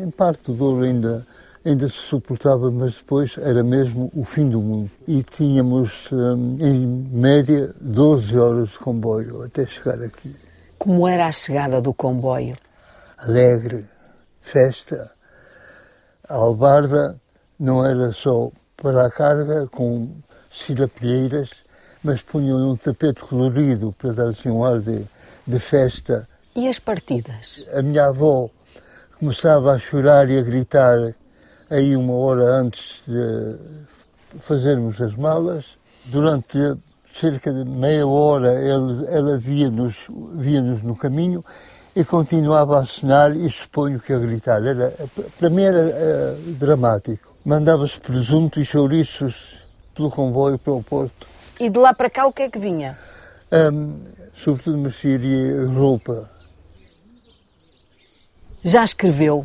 em 0.03 0.11
parte 0.11 0.51
o 0.51 0.55
Douro 0.55 0.85
ainda, 0.85 1.27
ainda 1.65 1.89
se 1.89 1.97
suportava, 1.97 2.71
mas 2.71 2.95
depois 2.95 3.37
era 3.39 3.63
mesmo 3.65 4.11
o 4.15 4.25
fim 4.25 4.49
do 4.49 4.61
mundo. 4.61 4.91
E 5.07 5.23
tínhamos, 5.23 6.09
hum, 6.13 6.57
em 6.61 6.87
média, 6.87 7.75
12 7.81 8.39
horas 8.39 8.69
de 8.71 8.79
comboio 8.79 9.43
até 9.43 9.67
chegar 9.67 10.01
aqui. 10.01 10.35
Como 10.79 11.09
era 11.09 11.27
a 11.27 11.33
chegada 11.33 11.81
do 11.81 11.93
comboio? 11.93 12.57
alegre, 13.19 13.85
festa. 14.41 15.11
A 16.29 16.35
albarda 16.35 17.19
não 17.59 17.85
era 17.85 18.13
só 18.13 18.51
para 18.77 19.07
a 19.07 19.11
carga, 19.11 19.67
com 19.69 20.09
sirapilheiras, 20.53 21.51
mas 22.03 22.23
punham 22.23 22.71
um 22.71 22.77
tapete 22.77 23.21
colorido 23.21 23.95
para 23.99 24.13
dar 24.13 24.29
assim 24.29 24.51
um 24.51 24.65
ar 24.65 24.79
de, 24.81 25.05
de 25.47 25.59
festa. 25.59 26.29
E 26.55 26.69
as 26.69 26.79
partidas? 26.79 27.65
A 27.75 27.83
minha 27.83 28.07
avó 28.07 28.51
começava 29.19 29.73
a 29.73 29.79
chorar 29.79 30.29
e 30.31 30.39
a 30.39 30.43
gritar 30.43 31.15
aí 31.71 31.97
uma 31.97 32.13
hora 32.15 32.45
antes 32.45 33.03
de 33.07 33.57
fazermos 34.41 35.01
as 35.01 35.15
malas. 35.17 35.65
Durante 36.05 36.59
cerca 37.13 37.53
de 37.53 37.65
meia 37.65 38.07
hora 38.07 38.53
ele- 38.55 39.07
ela 39.09 39.37
via-nos 39.39 39.97
via 40.35 40.61
-nos 40.63 40.83
no 40.83 40.95
caminho 40.95 41.45
e 41.99 42.05
continuava 42.05 42.79
a 42.79 42.83
acenar 42.83 43.37
e 43.37 43.51
suponho 43.51 43.99
que 43.99 44.13
a 44.13 44.19
gritar. 44.21 44.65
Era, 44.65 44.95
para 45.37 45.51
mim 45.51 45.65
era 45.65 45.81
eh, 45.81 46.37
dramático. 46.47 47.35
Mandava-se 47.45 47.99
presunto 47.99 48.61
e 48.61 48.65
chouriços 48.65 49.57
pelo 49.97 50.09
comboio 50.09 50.57
para 50.57 50.73
o 50.73 50.81
Porto. 50.81 51.27
E 51.59 51.69
de 51.69 51.77
lá 51.77 51.93
para 51.93 52.09
cá 52.09 52.25
o 52.25 52.33
que 52.33 52.43
é 52.43 52.49
que 52.49 52.57
vinha? 52.57 52.97
Ahm, 53.51 53.97
sobretudo 54.37 54.79
mercearia 54.79 55.67
roupa. 55.67 56.31
Já 58.63 58.85
escreveu 58.85 59.45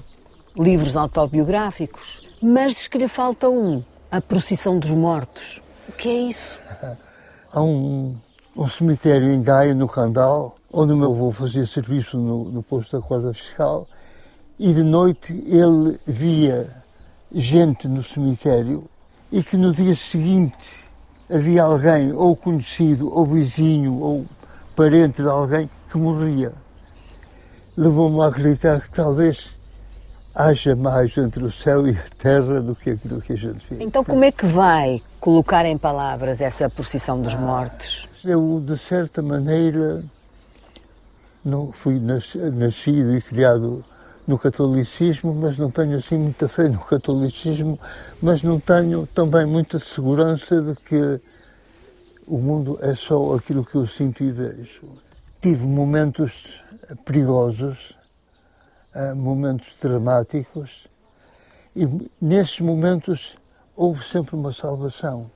livros 0.55 0.95
autobiográficos, 0.95 2.29
mas 2.39 2.75
diz 2.75 2.85
que 2.85 2.99
lhe 2.99 3.07
falta 3.07 3.49
um, 3.49 3.81
A 4.11 4.21
Procissão 4.21 4.77
dos 4.77 4.91
Mortos. 4.91 5.59
O 5.89 5.91
que 5.91 6.07
é 6.07 6.29
isso? 6.29 6.55
Há 7.51 7.63
um, 7.63 8.15
um 8.55 8.69
cemitério 8.69 9.31
em 9.31 9.41
Gaia, 9.41 9.73
no 9.73 9.87
Candal, 9.87 10.55
onde 10.73 10.91
o 10.91 10.97
meu 10.97 11.13
avô 11.13 11.31
fazia 11.31 11.65
serviço 11.67 12.17
no, 12.17 12.45
no 12.45 12.63
posto 12.63 12.99
da 12.99 13.07
Guarda 13.07 13.31
Fiscal, 13.31 13.87
e 14.57 14.73
de 14.73 14.81
noite 14.81 15.31
ele 15.47 15.99
via 16.05 16.69
gente 17.31 17.87
no 17.87 18.03
cemitério 18.03 18.83
e 19.31 19.43
que 19.43 19.55
no 19.55 19.71
dia 19.71 19.95
seguinte 19.95 20.83
havia 21.31 21.63
alguém, 21.63 22.11
ou 22.11 22.35
conhecido, 22.35 23.15
ou 23.15 23.25
vizinho, 23.25 23.99
ou 23.99 24.25
parente 24.75 25.21
de 25.21 25.29
alguém, 25.29 25.69
que 25.89 25.97
morria. 25.97 26.53
Levou-me 27.77 28.21
a 28.21 28.27
acreditar 28.27 28.81
que 28.81 28.89
talvez 28.89 29.51
haja 30.35 30.75
mais 30.75 31.15
entre 31.17 31.43
o 31.43 31.51
céu 31.51 31.87
e 31.87 31.91
a 31.91 32.03
terra 32.17 32.61
do 32.61 32.75
que 32.75 32.91
aquilo 32.91 33.21
que 33.21 33.33
a 33.33 33.37
gente 33.37 33.65
vê. 33.69 33.83
Então 33.83 34.03
como 34.03 34.23
é 34.23 34.31
que 34.31 34.45
vai 34.45 35.01
colocar 35.19 35.65
em 35.65 35.77
palavras 35.77 36.41
essa 36.41 36.69
Procissão 36.69 37.21
dos 37.21 37.35
Mortos? 37.35 38.07
Eu, 38.23 38.63
de 38.65 38.77
certa 38.77 39.21
maneira, 39.21 40.03
não 41.43 41.71
fui 41.71 41.99
nas- 41.99 42.35
nascido 42.35 43.15
e 43.15 43.21
criado 43.21 43.83
no 44.25 44.39
catolicismo, 44.39 45.33
mas 45.33 45.57
não 45.57 45.69
tenho 45.69 45.97
assim 45.97 46.17
muita 46.17 46.47
fé 46.47 46.69
no 46.69 46.79
catolicismo, 46.79 47.79
mas 48.21 48.41
não 48.41 48.59
tenho 48.59 49.05
também 49.07 49.45
muita 49.45 49.79
segurança 49.79 50.61
de 50.61 50.75
que 50.75 51.19
o 52.25 52.37
mundo 52.37 52.79
é 52.81 52.95
só 52.95 53.35
aquilo 53.35 53.65
que 53.65 53.75
eu 53.75 53.85
sinto 53.85 54.23
e 54.23 54.31
vejo. 54.31 54.83
Tive 55.41 55.65
momentos 55.65 56.31
perigosos, 57.03 57.93
eh, 58.95 59.13
momentos 59.13 59.67
dramáticos, 59.81 60.87
e 61.75 61.85
nesses 62.21 62.61
momentos 62.61 63.35
houve 63.75 64.05
sempre 64.05 64.35
uma 64.35 64.53
salvação 64.53 65.29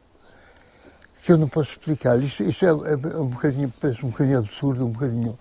que 1.23 1.33
eu 1.33 1.37
não 1.37 1.49
posso 1.49 1.71
explicar. 1.71 2.17
Isto, 2.19 2.43
isto 2.43 2.65
é, 2.65 2.69
é 2.69 3.17
um 3.19 3.27
bocadinho, 3.27 3.73
parece 3.81 4.05
um 4.05 4.09
bocadinho 4.09 4.37
absurdo, 4.37 4.85
um 4.85 4.91
bocadinho 4.91 5.37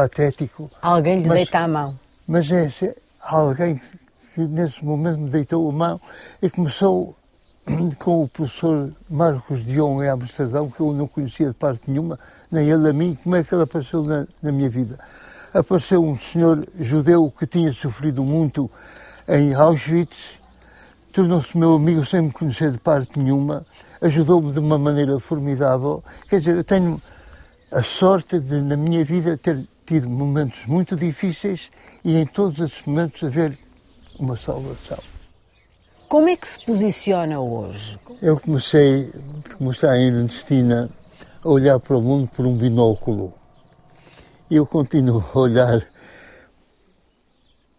patético, 0.00 0.70
Alguém 0.82 1.20
lhe 1.20 1.26
Mas- 1.28 1.38
deita 1.38 1.60
a 1.60 1.66
mão. 1.68 1.98
mas 2.28 2.50
é, 2.52 2.66
esse- 2.66 2.94
alguém 3.22 3.76
que, 3.78 3.90
que 4.34 4.40
nesse 4.42 4.84
momento 4.84 5.18
me 5.20 5.30
deitou 5.30 5.66
a 5.68 5.72
mão 5.72 6.00
e 6.42 6.50
começou 6.50 7.16
com 7.98 8.24
o 8.24 8.28
professor 8.28 8.92
Marcos 9.08 9.64
Dion 9.64 10.02
em 10.04 10.08
Amsterdão, 10.08 10.70
que 10.70 10.80
eu 10.80 10.92
não 10.92 11.08
conhecia 11.08 11.48
de 11.48 11.54
parte 11.54 11.80
nenhuma, 11.90 12.18
nem 12.52 12.68
ele 12.68 12.90
a 12.90 12.92
mim, 12.92 13.16
como 13.24 13.34
é 13.36 13.42
que 13.42 13.54
ele 13.54 13.62
apareceu 13.62 14.02
na, 14.02 14.26
na 14.42 14.52
minha 14.52 14.68
vida. 14.68 14.98
Apareceu 15.54 16.04
um 16.04 16.18
senhor 16.18 16.68
judeu 16.78 17.32
que 17.36 17.46
tinha 17.46 17.72
sofrido 17.72 18.22
muito 18.22 18.70
em 19.26 19.54
Auschwitz, 19.54 20.36
tornou-se 21.12 21.56
meu 21.56 21.74
amigo 21.74 22.04
sem 22.04 22.20
me 22.20 22.30
conhecer 22.30 22.70
de 22.70 22.78
parte 22.78 23.18
nenhuma, 23.18 23.64
ajudou-me 24.02 24.52
de 24.52 24.58
uma 24.58 24.78
maneira 24.78 25.18
formidável. 25.18 26.04
Quer 26.28 26.40
dizer, 26.40 26.56
eu 26.56 26.62
tenho 26.64 27.00
a 27.72 27.82
sorte 27.82 28.38
de, 28.38 28.60
na 28.60 28.76
minha 28.76 29.02
vida, 29.04 29.36
ter 29.38 29.66
tido 29.86 30.10
momentos 30.10 30.66
muito 30.66 30.96
difíceis 30.96 31.70
e 32.04 32.16
em 32.16 32.26
todos 32.26 32.58
esses 32.58 32.84
momentos 32.84 33.22
haver 33.22 33.56
uma 34.18 34.36
salvação. 34.36 34.98
Como 36.08 36.28
é 36.28 36.36
que 36.36 36.46
se 36.46 36.64
posiciona 36.64 37.40
hoje? 37.40 37.98
Eu 38.20 38.38
comecei, 38.38 39.12
como 39.56 39.70
está 39.70 39.92
a 39.92 39.98
Ernestina, 39.98 40.90
a 41.42 41.48
olhar 41.48 41.78
para 41.78 41.96
o 41.96 42.02
mundo 42.02 42.28
por 42.34 42.46
um 42.46 42.56
binóculo. 42.56 43.32
E 44.50 44.56
eu 44.56 44.66
continuo 44.66 45.24
a 45.34 45.38
olhar 45.38 45.86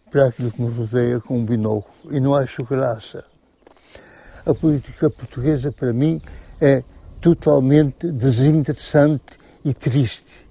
para 0.10 0.28
aquilo 0.28 0.52
que 0.52 0.62
me 0.62 0.70
rodeia 0.70 1.20
com 1.20 1.38
um 1.38 1.46
binóculo 1.46 2.14
e 2.16 2.20
não 2.20 2.36
acho 2.36 2.64
graça. 2.64 3.24
A 4.46 4.54
política 4.54 5.10
portuguesa, 5.10 5.72
para 5.72 5.92
mim, 5.92 6.22
é 6.62 6.84
totalmente 7.20 8.12
desinteressante 8.12 9.38
e 9.64 9.74
triste. 9.74 10.47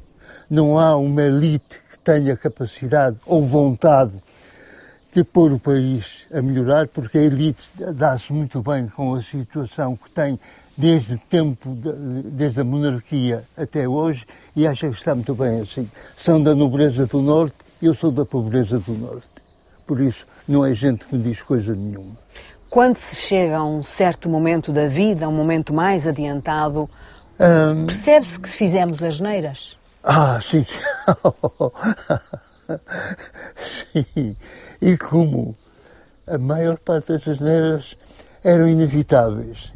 Não 0.49 0.79
há 0.79 0.97
uma 0.97 1.23
elite 1.23 1.81
que 1.91 1.99
tenha 1.99 2.37
capacidade 2.37 3.17
ou 3.27 3.45
vontade 3.45 4.13
de 5.13 5.25
pôr 5.25 5.53
o 5.53 5.59
país 5.59 6.27
a 6.33 6.43
melhorar, 6.43 6.89
porque 6.89 7.17
a 7.19 7.23
elite 7.23 7.65
dá-se 7.95 8.33
muito 8.33 8.61
bem 8.63 8.87
com 8.87 9.15
a 9.15 9.23
situação 9.23 9.97
que 9.97 10.11
tem 10.11 10.39
desde 10.77 11.15
o 11.15 11.19
tempo, 11.31 11.75
de- 11.75 12.23
desde 12.31 12.61
a 12.61 12.65
monarquia 12.65 13.45
até 13.57 13.89
hoje, 13.89 14.27
e 14.55 14.67
acha 14.67 14.89
que 14.91 14.95
está 14.95 15.15
muito 15.15 15.35
bem 15.35 15.63
assim. 15.63 15.91
São 16.19 16.43
da 16.43 16.55
nobreza 16.55 17.07
do 17.07 17.23
Norte, 17.23 17.57
eu 17.81 17.95
sou 17.95 18.11
da 18.11 18.27
pobreza 18.27 18.79
do 18.79 18.93
Norte. 18.93 19.29
Por 19.87 20.01
isso, 20.01 20.27
não 20.47 20.67
é 20.67 20.75
gente 20.75 21.07
que 21.07 21.17
me 21.17 21.23
diz 21.23 21.41
coisa 21.41 21.75
nenhuma. 21.75 22.17
Quando 22.69 22.99
se 22.99 23.17
chega 23.17 23.57
a 23.57 23.65
um 23.65 23.83
certo 23.83 24.29
momento 24.29 24.71
da 24.71 24.87
vida, 24.87 25.27
um 25.27 25.33
momento 25.33 25.73
mais 25.73 26.07
adiantado, 26.07 26.91
percebe-se 27.87 28.39
que 28.39 28.49
fizemos 28.51 29.03
as 29.03 29.19
neiras? 29.19 29.76
Ah, 30.09 30.41
sim. 30.41 30.65
sim. 34.15 34.37
E 34.81 34.97
como 34.97 35.57
a 36.29 36.39
maior 36.39 36.79
parte 36.79 37.13
dessas 37.13 37.41
neiras 37.41 37.97
eram 38.45 38.69
inevitáveis 38.69 39.73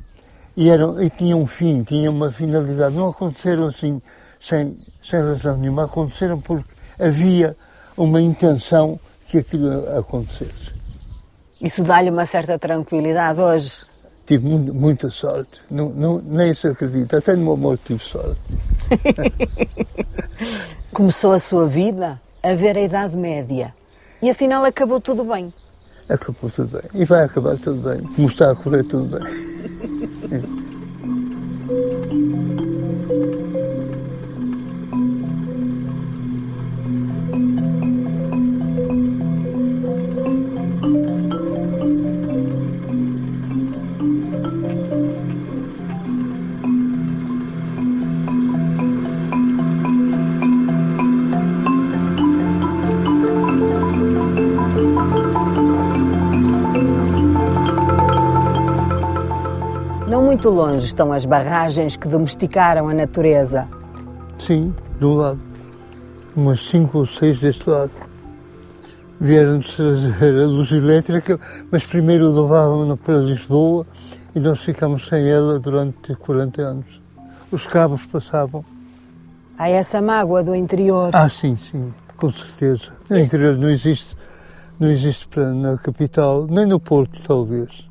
e, 0.56 0.70
eram, 0.70 1.02
e 1.02 1.10
tinham 1.10 1.40
um 1.40 1.48
fim, 1.48 1.82
tinham 1.82 2.14
uma 2.14 2.30
finalidade. 2.30 2.94
Não 2.94 3.08
aconteceram 3.08 3.66
assim 3.66 4.00
sem, 4.40 4.78
sem 5.02 5.20
razão 5.20 5.56
nenhuma, 5.56 5.86
aconteceram 5.86 6.40
porque 6.40 6.70
havia 6.96 7.56
uma 7.96 8.20
intenção 8.20 9.00
que 9.26 9.38
aquilo 9.38 9.98
acontecesse. 9.98 10.70
Isso 11.60 11.82
dá-lhe 11.82 12.08
uma 12.08 12.24
certa 12.24 12.56
tranquilidade 12.56 13.40
hoje. 13.40 13.84
Tive 14.30 14.46
mu- 14.48 14.72
muita 14.72 15.10
sorte. 15.10 15.60
Não, 15.68 15.88
não, 15.88 16.20
nem 16.22 16.54
se 16.54 16.68
acredita. 16.68 17.18
Até 17.18 17.34
no 17.34 17.42
meu 17.42 17.52
amor 17.54 17.78
tive 17.78 17.98
sorte. 18.04 18.40
Começou 20.94 21.32
a 21.32 21.40
sua 21.40 21.66
vida 21.66 22.20
a 22.40 22.54
ver 22.54 22.76
a 22.78 22.80
Idade 22.80 23.16
Média 23.16 23.74
e 24.22 24.30
afinal 24.30 24.64
acabou 24.64 25.00
tudo 25.00 25.24
bem. 25.24 25.52
Acabou 26.08 26.48
tudo 26.48 26.68
bem. 26.80 27.02
E 27.02 27.04
vai 27.04 27.24
acabar 27.24 27.58
tudo 27.58 27.80
bem. 27.88 28.02
Como 28.14 28.28
está 28.28 28.52
a 28.52 28.54
correr 28.54 28.84
tudo 28.84 29.18
bem. 29.18 30.50
muito 60.40 60.56
longe 60.56 60.86
estão 60.86 61.12
as 61.12 61.26
barragens 61.26 61.98
que 61.98 62.08
domesticaram 62.08 62.88
a 62.88 62.94
natureza. 62.94 63.68
Sim, 64.38 64.74
de 64.98 65.04
um 65.04 65.12
lado. 65.12 65.38
Umas 66.34 66.66
cinco 66.66 67.00
ou 67.00 67.06
seis 67.06 67.38
deste 67.38 67.68
lado. 67.68 67.90
Vieram-nos 69.20 69.76
trazer 69.76 70.42
a 70.42 70.46
luz 70.46 70.72
elétrica, 70.72 71.38
mas 71.70 71.84
primeiro 71.84 72.30
levavam-na 72.30 72.96
para 72.96 73.18
Lisboa 73.18 73.86
e 74.34 74.40
nós 74.40 74.60
ficámos 74.60 75.06
sem 75.08 75.28
ela 75.28 75.58
durante 75.58 76.14
40 76.14 76.62
anos. 76.62 77.02
Os 77.52 77.66
cabos 77.66 78.06
passavam. 78.06 78.64
Há 79.58 79.68
essa 79.68 80.00
mágoa 80.00 80.42
do 80.42 80.54
interior. 80.54 81.10
Ah, 81.12 81.28
sim, 81.28 81.58
sim, 81.70 81.92
com 82.16 82.32
certeza. 82.32 82.84
No 83.10 83.18
interior 83.18 83.58
não 83.58 83.68
existe, 83.68 84.16
não 84.78 84.90
existe 84.90 85.28
na 85.38 85.76
capital, 85.76 86.46
nem 86.48 86.64
no 86.64 86.80
Porto, 86.80 87.20
talvez. 87.28 87.86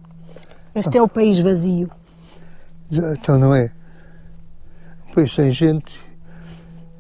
Este 0.73 0.97
é 0.97 1.01
o 1.03 1.07
país 1.07 1.37
vazio. 1.37 1.98
Então 2.91 3.37
não 3.37 3.53
é. 3.53 3.71
Pois 5.13 5.33
sem 5.33 5.51
gente. 5.51 6.07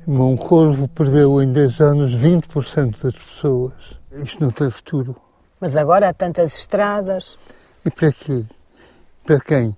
Um 0.07 0.37
corvo 0.37 0.87
perdeu 0.87 1.41
em 1.41 1.51
10 1.51 1.81
anos 1.81 2.15
20% 2.15 3.01
das 3.01 3.13
pessoas. 3.13 3.73
Isto 4.11 4.43
não 4.43 4.51
tem 4.51 4.69
futuro. 4.69 5.15
Mas 5.59 5.75
agora 5.75 6.09
há 6.09 6.13
tantas 6.13 6.53
estradas. 6.55 7.37
E 7.85 7.91
para 7.91 8.11
quê? 8.11 8.45
Para 9.25 9.39
quem? 9.39 9.77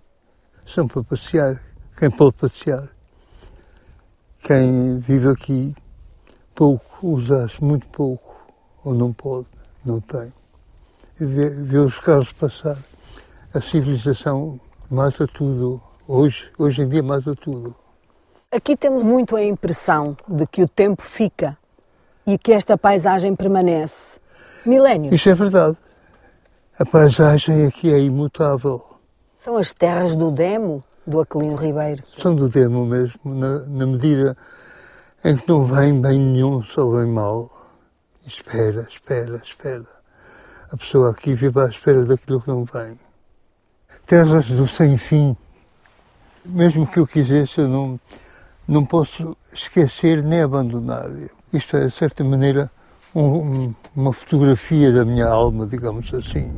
São 0.65 0.87
para 0.87 1.03
passear. 1.03 1.61
Quem 1.97 2.09
pode 2.09 2.33
passear? 2.33 2.87
Quem 4.43 4.99
vive 4.99 5.27
aqui 5.27 5.75
pouco, 6.55 7.07
usa-se 7.07 7.63
muito 7.63 7.87
pouco. 7.87 8.35
Ou 8.83 8.93
não 8.93 9.11
pode, 9.11 9.47
não 9.83 9.99
tem. 9.99 10.31
E 11.19 11.25
vê, 11.25 11.49
vê 11.49 11.77
os 11.77 11.99
carros 11.99 12.31
passar. 12.33 12.77
A 13.53 13.59
civilização 13.59 14.59
mata 14.89 15.27
tudo. 15.27 15.81
Hoje, 16.13 16.51
hoje 16.57 16.81
em 16.81 16.89
dia 16.89 17.01
mata 17.01 17.33
tudo. 17.33 17.73
Aqui 18.51 18.75
temos 18.75 19.01
muito 19.01 19.33
a 19.37 19.41
impressão 19.41 20.17
de 20.27 20.45
que 20.45 20.61
o 20.61 20.67
tempo 20.67 21.01
fica 21.01 21.57
e 22.27 22.37
que 22.37 22.51
esta 22.51 22.77
paisagem 22.77 23.33
permanece. 23.33 24.19
Milénios. 24.65 25.13
Isso 25.13 25.29
é 25.29 25.35
verdade. 25.35 25.77
A 26.77 26.85
paisagem 26.85 27.65
aqui 27.65 27.93
é 27.93 27.97
imutável. 27.97 28.83
São 29.37 29.55
as 29.55 29.73
terras 29.73 30.13
do 30.13 30.31
Demo, 30.31 30.83
do 31.07 31.21
Aquilino 31.21 31.55
Ribeiro. 31.55 32.03
São 32.17 32.35
do 32.35 32.49
demo 32.49 32.85
mesmo, 32.85 33.17
na, 33.23 33.59
na 33.59 33.85
medida 33.85 34.35
em 35.23 35.37
que 35.37 35.47
não 35.47 35.63
vem 35.63 36.01
bem 36.01 36.19
nenhum, 36.19 36.61
só 36.61 36.89
vem 36.89 37.05
mal. 37.05 37.49
Espera, 38.27 38.85
espera, 38.89 39.41
espera. 39.41 39.87
A 40.73 40.75
pessoa 40.75 41.11
aqui 41.11 41.33
vive 41.35 41.61
à 41.61 41.67
espera 41.67 42.03
daquilo 42.03 42.41
que 42.41 42.49
não 42.49 42.65
vem. 42.65 42.99
Terras 44.05 44.47
do 44.47 44.67
sem 44.67 44.97
fim. 44.97 45.37
Mesmo 46.45 46.87
que 46.87 46.99
eu 46.99 47.05
quisesse, 47.07 47.59
eu 47.61 47.67
não, 47.67 47.99
não 48.67 48.85
posso 48.85 49.35
esquecer 49.53 50.23
nem 50.23 50.41
abandonar. 50.41 51.07
Isto 51.53 51.77
é, 51.77 51.85
de 51.87 51.91
certa 51.91 52.23
maneira, 52.23 52.71
um- 53.13 53.21
um- 53.67 53.75
uma 53.95 54.13
fotografia 54.13 54.91
da 54.91 55.05
minha 55.05 55.27
alma, 55.27 55.67
digamos 55.67 56.11
assim. 56.13 56.49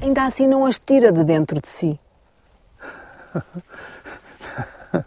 Ainda 0.00 0.24
assim 0.24 0.46
não 0.46 0.66
as 0.66 0.78
tira 0.78 1.12
de 1.12 1.24
dentro 1.24 1.60
de 1.60 1.68
si. 1.68 1.98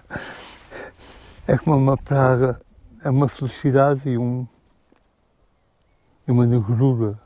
É 1.48 1.56
como 1.60 1.78
uma 1.78 1.96
praga, 1.96 2.60
é 3.04 3.10
uma 3.12 3.28
felicidade 3.30 4.10
e, 4.10 4.18
um, 4.18 4.48
uma 6.28 6.44
negrura. 6.48 7.20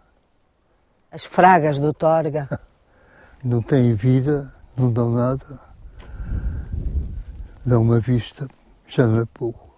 As 1.10 1.24
fragas 1.24 1.80
do 1.80 1.94
Torga. 1.94 2.48
Não 3.42 3.62
têm 3.62 3.94
vida, 3.96 4.54
não 4.76 4.92
dão 4.92 5.10
nada. 5.12 5.58
Dão 7.66 7.82
uma 7.84 8.00
vista, 8.00 8.48
já 8.88 9.06
não 9.06 9.22
é 9.22 9.26
pouco. 9.26 9.70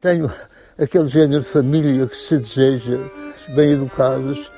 Tenho 0.00 0.30
aquele 0.78 1.08
género 1.08 1.42
de 1.42 1.48
família 1.48 2.06
que 2.06 2.16
se 2.16 2.38
deseja, 2.38 2.98
bem 3.54 3.72
educados, 3.72 4.50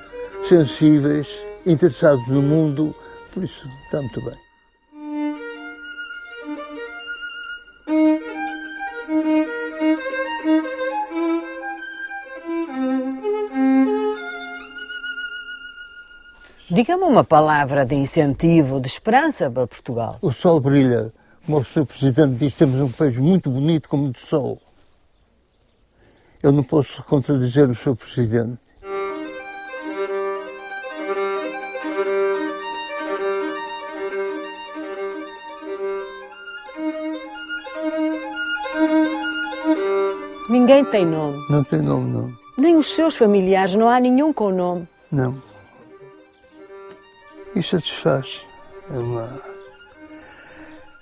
sensíveis, 0.48 1.28
interessados 1.66 2.26
no 2.28 2.42
mundo, 2.42 2.94
por 3.32 3.42
isso 3.42 3.66
está 3.86 3.98
muito 3.98 4.24
bem. 4.24 4.52
Diga-me 16.70 17.04
uma 17.04 17.22
palavra 17.22 17.84
de 17.84 17.94
incentivo, 17.94 18.80
de 18.80 18.86
esperança 18.86 19.50
para 19.50 19.66
Portugal. 19.66 20.16
O 20.22 20.32
sol 20.32 20.58
brilha, 20.58 21.12
como 21.44 21.58
o 21.58 21.64
Sr. 21.64 21.84
Presidente 21.84 22.36
diz, 22.36 22.54
temos 22.54 22.80
um 22.80 22.90
país 22.90 23.14
muito 23.18 23.50
bonito 23.50 23.90
com 23.90 23.98
muito 23.98 24.20
sol. 24.20 24.58
Eu 26.42 26.50
não 26.50 26.64
posso 26.64 27.02
contradizer 27.04 27.68
o 27.68 27.74
Sr. 27.74 27.94
Presidente. 27.94 28.58
Ninguém 40.72 40.90
tem 40.90 41.04
nome. 41.04 41.46
Não 41.50 41.62
tem 41.62 41.82
nome, 41.82 42.10
não. 42.10 42.32
Nem 42.56 42.76
os 42.78 42.94
seus 42.94 43.14
familiares, 43.14 43.74
não 43.74 43.90
há 43.90 44.00
nenhum 44.00 44.32
com 44.32 44.50
nome. 44.50 44.88
Não. 45.10 45.36
E 47.54 47.62
satisfaz. 47.62 48.40
É 48.90 48.96
uma. 48.96 49.28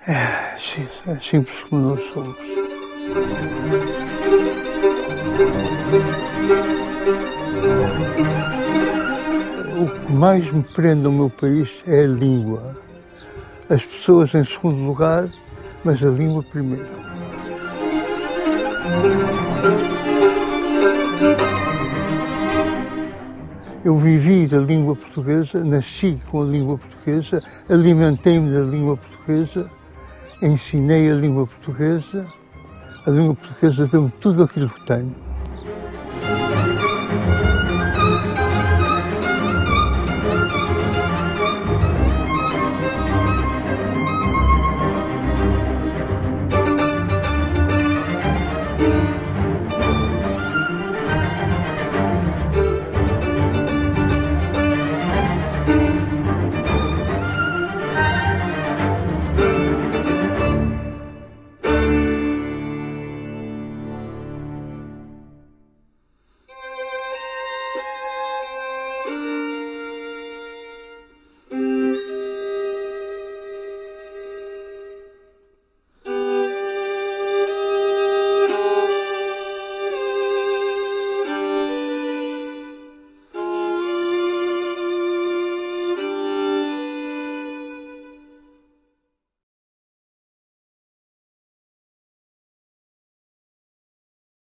É, 0.09 0.57
é 1.07 1.15
simples 1.23 1.63
como 1.63 1.83
nós 1.83 2.05
somos. 2.13 2.37
O 9.79 10.01
que 10.01 10.13
mais 10.13 10.51
me 10.51 10.65
prende 10.65 11.03
no 11.03 11.13
meu 11.13 11.31
país 11.31 11.85
é 11.87 12.07
a 12.07 12.09
língua. 12.09 12.77
As 13.69 13.85
pessoas 13.85 14.35
em 14.35 14.43
segundo 14.43 14.85
lugar, 14.85 15.29
mas 15.85 16.03
a 16.03 16.09
língua 16.09 16.43
primeiro. 16.43 16.89
Eu 23.85 23.97
vivi 23.97 24.47
da 24.47 24.59
língua 24.59 24.95
portuguesa, 24.95 25.65
nasci 25.65 26.19
com 26.31 26.43
a 26.43 26.45
língua 26.45 26.79
portuguesa, 26.79 27.43
alimentei-me 27.69 28.53
da 28.53 28.61
língua 28.61 28.97
portuguesa, 28.97 29.71
ensinei 30.43 31.11
a 31.11 31.15
língua 31.15 31.47
portuguesa. 31.47 32.27
A 33.07 33.11
língua 33.11 33.35
portuguesa 33.35 33.87
deu-me 33.87 34.11
tudo 34.21 34.45
aquilo 34.45 34.69
que 34.69 34.81
tenho. 34.85 35.30